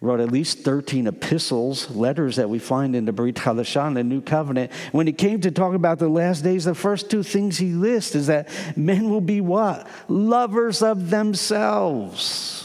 [0.00, 4.20] Wrote at least 13 epistles, letters that we find in the Brit Hadashah, the New
[4.20, 4.70] Covenant.
[4.92, 8.14] When he came to talk about the last days, the first two things he lists
[8.14, 9.88] is that men will be what?
[10.08, 12.61] Lovers of themselves.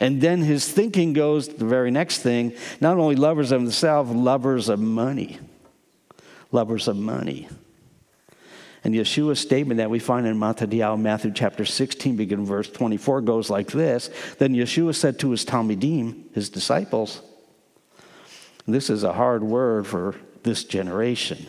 [0.00, 4.10] And then his thinking goes to the very next thing not only lovers of themselves,
[4.12, 5.38] lovers of money
[6.52, 7.48] lovers of money.
[8.84, 13.50] And Yeshua's statement that we find in Mattityahu, Matthew chapter 16, beginning verse 24, goes
[13.50, 17.22] like this Then Yeshua said to his Talmidim, his disciples,
[18.66, 21.46] this is a hard word for this generation.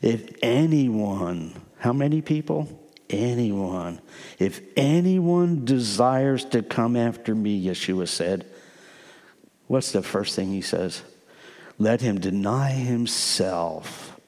[0.00, 2.87] If anyone, how many people?
[3.10, 4.00] Anyone.
[4.38, 8.46] If anyone desires to come after me, Yeshua said,
[9.66, 11.02] what's the first thing he says?
[11.78, 14.18] Let him deny himself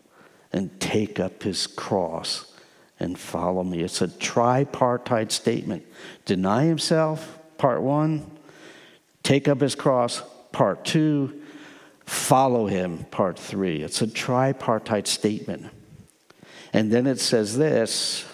[0.52, 2.52] and take up his cross
[2.98, 3.80] and follow me.
[3.80, 5.84] It's a tripartite statement.
[6.24, 8.30] Deny himself, part one,
[9.22, 10.22] take up his cross,
[10.52, 11.42] part two,
[12.04, 13.82] follow him, part three.
[13.82, 15.66] It's a tripartite statement.
[16.72, 18.24] And then it says this,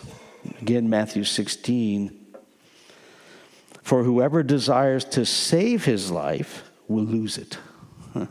[0.61, 2.27] again, Matthew 16
[3.83, 7.59] For whoever desires to save his life will lose it.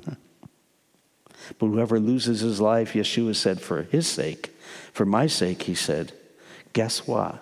[1.59, 4.55] But whoever loses his life, Yeshua said, for his sake,
[4.91, 6.13] for my sake, he said,
[6.74, 7.41] guess what?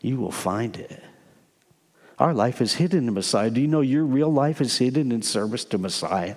[0.00, 1.02] You will find it.
[2.18, 3.50] Our life is hidden in Messiah.
[3.50, 6.36] Do you know your real life is hidden in service to Messiah?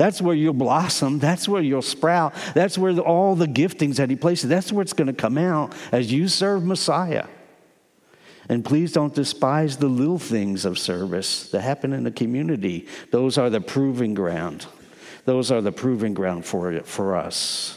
[0.00, 1.18] That's where you'll blossom.
[1.18, 2.32] That's where you'll sprout.
[2.54, 5.74] That's where all the giftings that He places, that's where it's going to come out
[5.92, 7.26] as you serve Messiah.
[8.48, 12.88] And please don't despise the little things of service that happen in the community.
[13.10, 14.64] Those are the proving ground.
[15.26, 17.76] Those are the proving ground for it for us.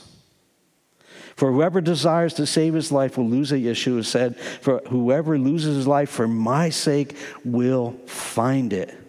[1.36, 4.40] For whoever desires to save his life will lose it, Yeshua said.
[4.40, 9.03] For whoever loses his life for my sake will find it.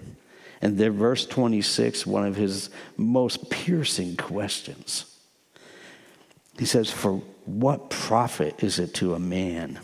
[0.64, 5.04] And then, verse 26, one of his most piercing questions.
[6.58, 9.78] He says, For What profit is it to a man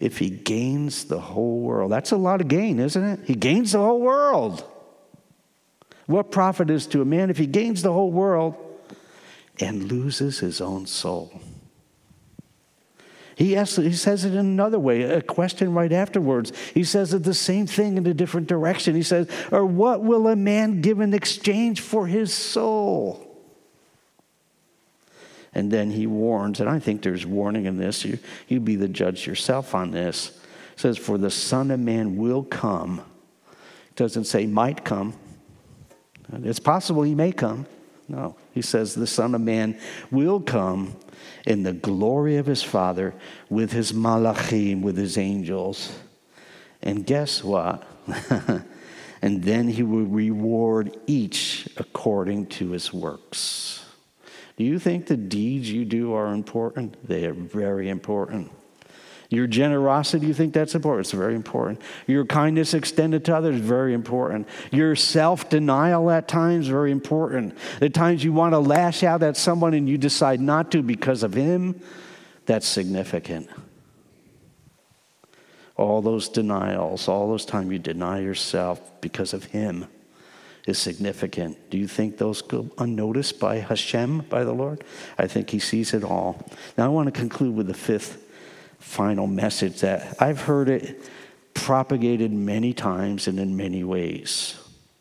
[0.00, 1.90] if he gains the whole world?
[1.90, 3.20] That's a lot of gain, isn't it?
[3.24, 4.64] He gains the whole world.
[6.06, 8.54] What profit is to a man if he gains the whole world
[9.58, 11.40] and loses his own soul?
[13.36, 16.52] He, asks, he says it in another way, a question right afterwards.
[16.72, 18.94] He says it the same thing in a different direction.
[18.94, 23.20] He says, Or what will a man give in exchange for his soul?
[25.52, 28.04] And then he warns, and I think there's warning in this.
[28.04, 28.18] You,
[28.48, 30.28] you be the judge yourself on this.
[30.74, 33.00] It says, For the Son of Man will come.
[33.90, 35.14] It doesn't say might come.
[36.32, 37.66] It's possible he may come.
[38.08, 39.78] No, he says the Son of Man
[40.10, 40.96] will come
[41.46, 43.14] in the glory of his Father
[43.48, 45.98] with his malachim, with his angels.
[46.82, 47.86] And guess what?
[49.22, 53.84] and then he will reward each according to his works.
[54.56, 57.06] Do you think the deeds you do are important?
[57.06, 58.52] They are very important.
[59.34, 61.06] Your generosity, you think that's important?
[61.06, 61.80] It's very important.
[62.06, 64.48] Your kindness extended to others, very important.
[64.70, 67.56] Your self denial at times, very important.
[67.80, 71.22] The times you want to lash out at someone and you decide not to because
[71.22, 71.80] of him,
[72.46, 73.48] that's significant.
[75.76, 79.86] All those denials, all those times you deny yourself because of him
[80.66, 81.70] is significant.
[81.70, 84.84] Do you think those go unnoticed by Hashem, by the Lord?
[85.18, 86.46] I think he sees it all.
[86.78, 88.23] Now I want to conclude with the fifth
[88.84, 91.02] final message that I've heard it
[91.54, 94.56] propagated many times and in many ways.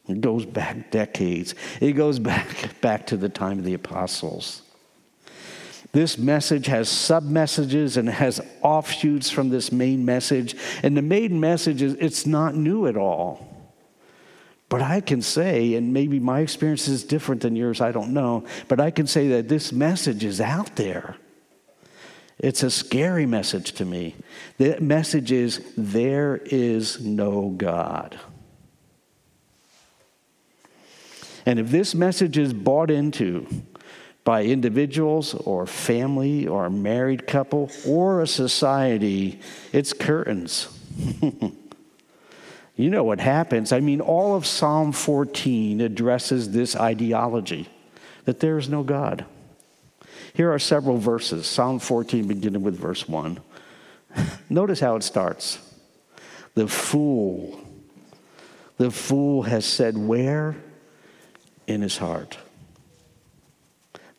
[0.07, 1.53] It goes back decades.
[1.79, 2.47] It goes back
[2.81, 4.61] back to the time of the apostles.
[5.91, 10.55] This message has sub messages and has offshoots from this main message.
[10.81, 13.47] And the main message is it's not new at all.
[14.69, 18.43] But I can say, and maybe my experience is different than yours, I don't know,
[18.67, 21.17] but I can say that this message is out there.
[22.39, 24.15] It's a scary message to me.
[24.57, 28.19] The message is there is no God.
[31.45, 33.47] And if this message is bought into
[34.23, 39.39] by individuals or family or a married couple or a society,
[39.73, 40.69] it's curtains.
[42.75, 43.73] you know what happens.
[43.73, 47.67] I mean, all of Psalm 14 addresses this ideology
[48.25, 49.25] that there is no God.
[50.33, 53.39] Here are several verses Psalm 14, beginning with verse 1.
[54.49, 55.59] Notice how it starts.
[56.55, 57.59] The fool,
[58.77, 60.55] the fool has said, Where?
[61.67, 62.37] In his heart.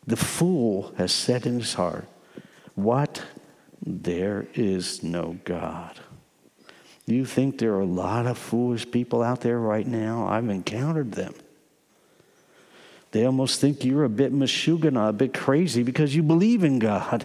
[0.07, 2.07] The fool has said in his heart,
[2.75, 3.21] What?
[3.85, 5.99] There is no God.
[7.05, 10.27] You think there are a lot of foolish people out there right now?
[10.27, 11.35] I've encountered them.
[13.15, 17.23] They almost think you're a bit mashugana, a bit crazy because you believe in God,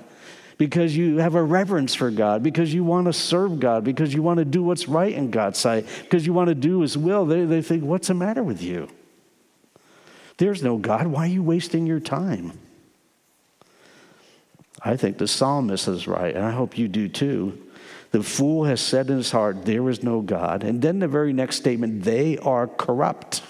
[0.57, 4.23] because you have a reverence for God, because you want to serve God, because you
[4.23, 7.27] want to do what's right in God's sight, because you want to do His will.
[7.27, 8.89] They, they think, what's the matter with you?
[10.37, 11.09] There's no God.
[11.09, 12.53] Why are you wasting your time?
[14.81, 17.61] I think the psalmist is right, and I hope you do too.
[18.13, 20.63] The fool has said in his heart, There is no God.
[20.63, 23.43] And then the very next statement, they are corrupt.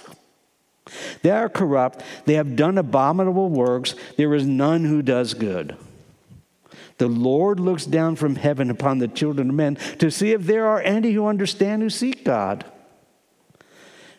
[1.22, 2.02] They are corrupt.
[2.24, 3.94] They have done abominable works.
[4.16, 5.76] There is none who does good.
[6.98, 10.66] The Lord looks down from heaven upon the children of men to see if there
[10.66, 12.64] are any who understand, who seek God.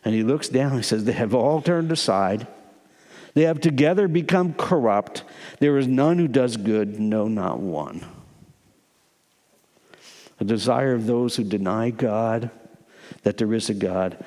[0.04, 2.48] And he looks down and says, They have all turned aside.
[3.34, 5.24] They have together become corrupt.
[5.60, 8.04] There is none who does good, no, not one.
[10.40, 12.50] A desire of those who deny God,
[13.22, 14.18] that there is a God,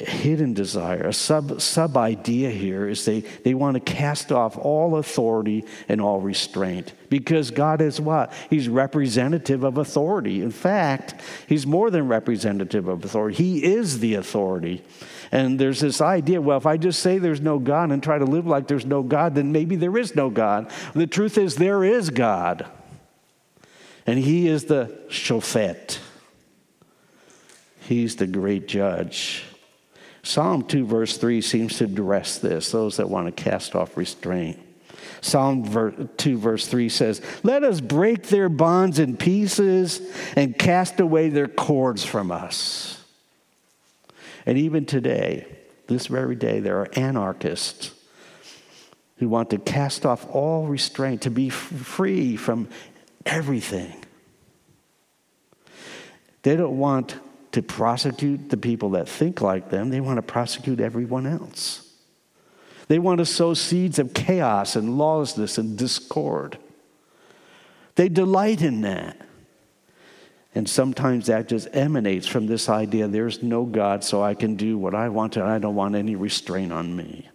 [0.00, 4.96] hidden desire, a sub, sub idea here is they, they want to cast off all
[4.96, 6.92] authority and all restraint.
[7.08, 8.32] Because God is what?
[8.50, 10.42] He's representative of authority.
[10.42, 14.84] In fact, He's more than representative of authority, He is the authority.
[15.30, 18.24] And there's this idea well, if I just say there's no God and try to
[18.24, 20.70] live like there's no God, then maybe there is no God.
[20.94, 22.66] The truth is, there is God.
[24.06, 25.98] And He is the shofet,
[27.80, 29.44] He's the great judge.
[30.28, 34.58] Psalm 2, verse 3 seems to address this, those that want to cast off restraint.
[35.22, 40.02] Psalm 2, verse 3 says, Let us break their bonds in pieces
[40.36, 43.02] and cast away their cords from us.
[44.44, 45.46] And even today,
[45.86, 47.92] this very day, there are anarchists
[49.16, 52.68] who want to cast off all restraint, to be free from
[53.24, 54.04] everything.
[56.42, 57.18] They don't want
[57.58, 61.92] to prosecute the people that think like them, they want to prosecute everyone else.
[62.86, 66.56] They want to sow seeds of chaos and lawlessness and discord.
[67.96, 69.20] They delight in that.
[70.54, 74.78] And sometimes that just emanates from this idea there's no God, so I can do
[74.78, 77.28] what I want and I don't want any restraint on me.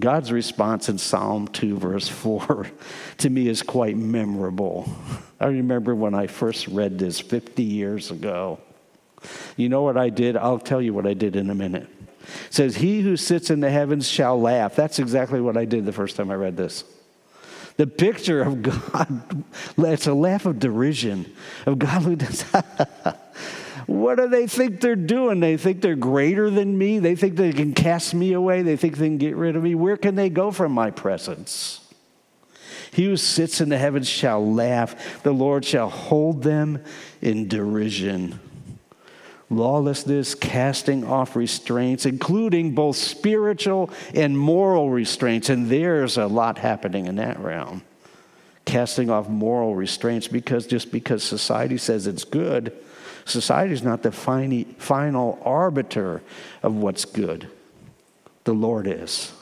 [0.00, 2.66] God's response in Psalm 2, verse 4,
[3.18, 4.88] to me is quite memorable.
[5.40, 8.60] I remember when I first read this 50 years ago.
[9.56, 10.36] You know what I did?
[10.36, 11.88] I'll tell you what I did in a minute.
[12.46, 14.76] It says, He who sits in the heavens shall laugh.
[14.76, 16.84] That's exactly what I did the first time I read this.
[17.76, 19.44] The picture of God,
[19.78, 21.32] it's a laugh of derision,
[21.66, 22.44] of God who does.
[23.86, 25.40] What do they think they're doing?
[25.40, 26.98] They think they're greater than me.
[26.98, 28.62] They think they can cast me away.
[28.62, 29.74] They think they can get rid of me.
[29.74, 31.80] Where can they go from my presence?
[32.92, 35.22] He who sits in the heavens shall laugh.
[35.22, 36.82] The Lord shall hold them
[37.20, 38.38] in derision.
[39.50, 45.50] Lawlessness, casting off restraints, including both spiritual and moral restraints.
[45.50, 47.82] And there's a lot happening in that realm.
[48.64, 52.72] Casting off moral restraints because just because society says it's good
[53.24, 56.22] Society is not the final arbiter
[56.62, 57.48] of what's good.
[58.44, 59.32] The Lord is.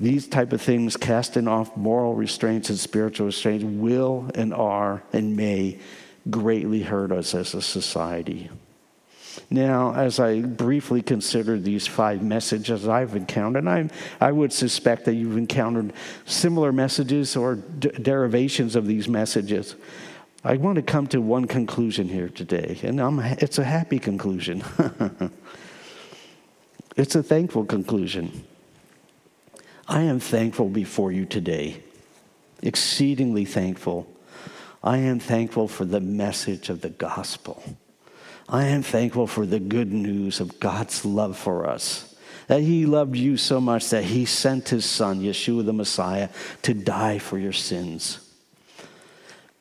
[0.00, 5.36] These type of things, casting off moral restraints and spiritual restraints, will and are and
[5.36, 5.78] may
[6.30, 8.50] greatly hurt us as a society.
[9.50, 13.88] Now, as I briefly consider these five messages I've encountered, I,
[14.20, 15.92] I would suspect that you've encountered
[16.24, 19.74] similar messages or derivations of these messages.
[20.46, 24.62] I want to come to one conclusion here today, and I'm, it's a happy conclusion.
[26.96, 28.44] it's a thankful conclusion.
[29.88, 31.82] I am thankful before you today,
[32.62, 34.06] exceedingly thankful.
[34.82, 37.62] I am thankful for the message of the gospel.
[38.46, 42.14] I am thankful for the good news of God's love for us.
[42.48, 46.28] That He loved you so much that He sent His Son, Yeshua the Messiah,
[46.60, 48.23] to die for your sins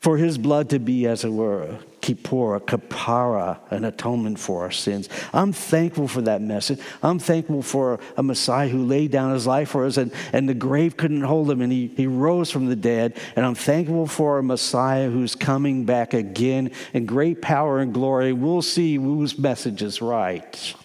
[0.03, 4.71] for his blood to be, as it were, kippur, a kapara, an atonement for our
[4.71, 5.07] sins.
[5.31, 6.81] I'm thankful for that message.
[7.01, 10.53] I'm thankful for a Messiah who laid down his life for us, and, and the
[10.53, 13.17] grave couldn't hold him, and he, he rose from the dead.
[13.37, 18.33] And I'm thankful for a Messiah who's coming back again in great power and glory.
[18.33, 20.75] We'll see whose message is right.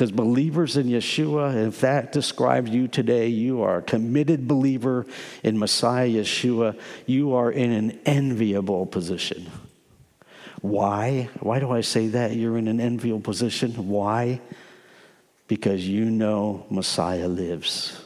[0.00, 5.04] Because believers in Yeshua, if that describes you today, you are a committed believer
[5.42, 6.80] in Messiah Yeshua.
[7.04, 9.50] You are in an enviable position.
[10.62, 11.28] Why?
[11.40, 12.34] Why do I say that?
[12.34, 13.88] You're in an enviable position.
[13.90, 14.40] Why?
[15.48, 18.02] Because you know Messiah lives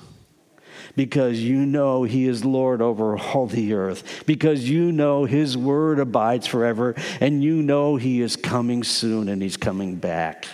[0.96, 6.00] because you know He is Lord over all the earth, because you know His word
[6.00, 10.46] abides forever, and you know He is coming soon and He's coming back.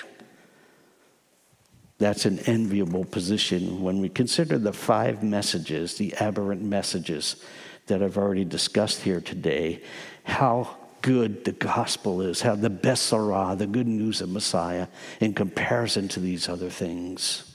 [2.01, 7.37] That's an enviable position when we consider the five messages, the aberrant messages
[7.89, 9.83] that I've already discussed here today,
[10.25, 14.87] how good the gospel is, how the Besorah, the good news of Messiah,
[15.21, 17.55] in comparison to these other things.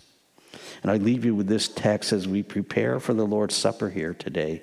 [0.84, 4.14] And I leave you with this text as we prepare for the Lord's Supper here
[4.14, 4.62] today.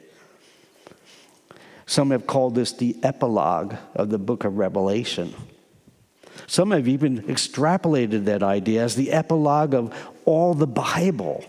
[1.87, 5.35] Some have called this the epilogue of the book of Revelation.
[6.53, 11.43] Some have even extrapolated that idea as the epilogue of all the Bible.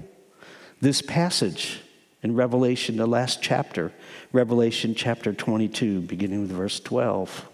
[0.79, 1.81] This passage
[2.21, 3.91] in Revelation, the last chapter,
[4.31, 7.49] Revelation chapter 22, beginning with verse 12.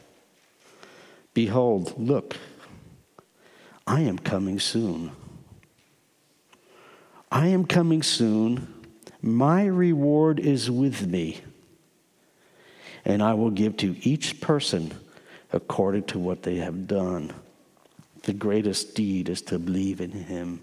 [1.33, 2.37] Behold, look,
[3.87, 5.09] I am coming soon.
[7.31, 8.71] I am coming soon.
[9.23, 11.41] My reward is with me,
[13.03, 14.93] and I will give to each person
[15.51, 17.33] according to what they have done.
[18.23, 20.61] The greatest deed is to believe in Him.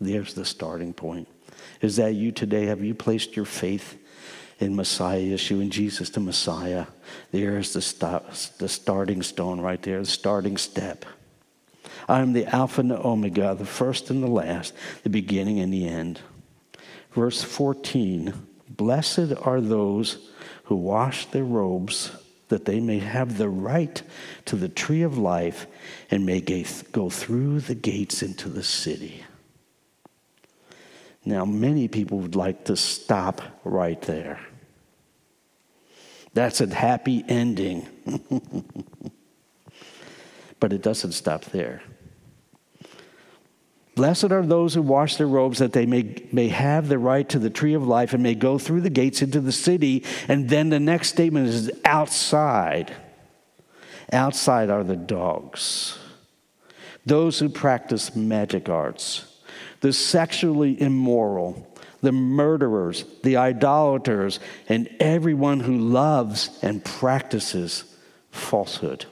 [0.00, 1.28] There's the starting point.
[1.80, 2.66] Is that you today?
[2.66, 3.98] Have you placed your faith
[4.60, 6.86] in Messiah Yeshua, in Jesus the Messiah?
[7.32, 11.04] There's the, stop, the starting stone right there, the starting step.
[12.08, 15.72] I am the Alpha and the Omega, the first and the last, the beginning and
[15.72, 16.20] the end.
[17.12, 18.32] Verse 14
[18.70, 20.28] Blessed are those
[20.64, 22.12] who wash their robes
[22.48, 24.02] that they may have the right
[24.46, 25.66] to the tree of life
[26.10, 29.24] and may go through the gates into the city.
[31.24, 34.40] Now, many people would like to stop right there.
[36.32, 37.86] That's a happy ending.
[40.60, 41.82] but it doesn't stop there.
[43.98, 47.40] Blessed are those who wash their robes that they may, may have the right to
[47.40, 50.04] the tree of life and may go through the gates into the city.
[50.28, 52.94] And then the next statement is outside.
[54.12, 55.98] Outside are the dogs,
[57.04, 59.40] those who practice magic arts,
[59.80, 61.68] the sexually immoral,
[62.00, 64.38] the murderers, the idolaters,
[64.68, 67.82] and everyone who loves and practices
[68.30, 69.06] falsehood.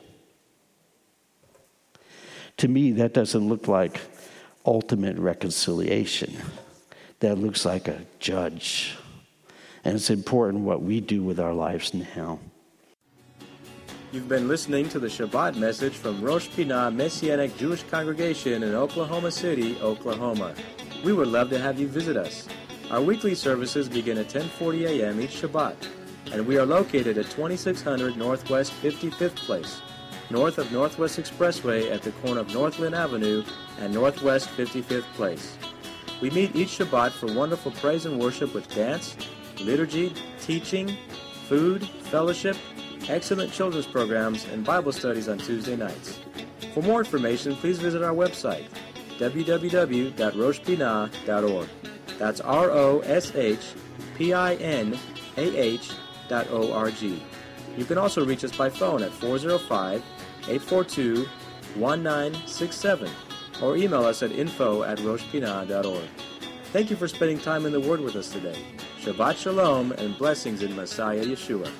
[2.58, 4.00] To me, that doesn't look like
[4.66, 6.36] ultimate reconciliation.
[7.20, 8.96] That looks like a judge.
[9.84, 12.40] And it's important what we do with our lives now.
[14.12, 19.30] You've been listening to the Shabbat message from Rosh Pinah Messianic Jewish Congregation in Oklahoma
[19.30, 20.54] City, Oklahoma.
[21.04, 22.48] We would love to have you visit us.
[22.90, 25.20] Our weekly services begin at 10:40 a.m.
[25.20, 25.74] each Shabbat,
[26.32, 29.80] and we are located at 2600 Northwest 55th Place,
[30.30, 33.42] north of Northwest Expressway at the corner of Northland Avenue
[33.80, 35.56] and Northwest 55th Place.
[36.20, 39.14] We meet each Shabbat for wonderful praise and worship with dance,
[39.60, 40.96] liturgy, teaching,
[41.48, 42.56] food, fellowship,
[43.08, 46.18] excellent children's programs, and Bible studies on Tuesday nights.
[46.74, 48.64] For more information, please visit our website,
[49.18, 51.68] www.roshpinah.org.
[52.18, 53.74] That's R O S H
[54.16, 54.98] P I N
[55.36, 55.90] A H
[56.28, 57.22] dot O R G.
[57.76, 60.02] You can also reach us by phone at 405
[60.48, 61.26] 842
[61.76, 63.10] 1967
[63.62, 66.08] or email us at info at roshpinah.org.
[66.72, 68.64] Thank you for spending time in the Word with us today.
[69.00, 71.70] Shabbat Shalom and blessings in Messiah Yeshua.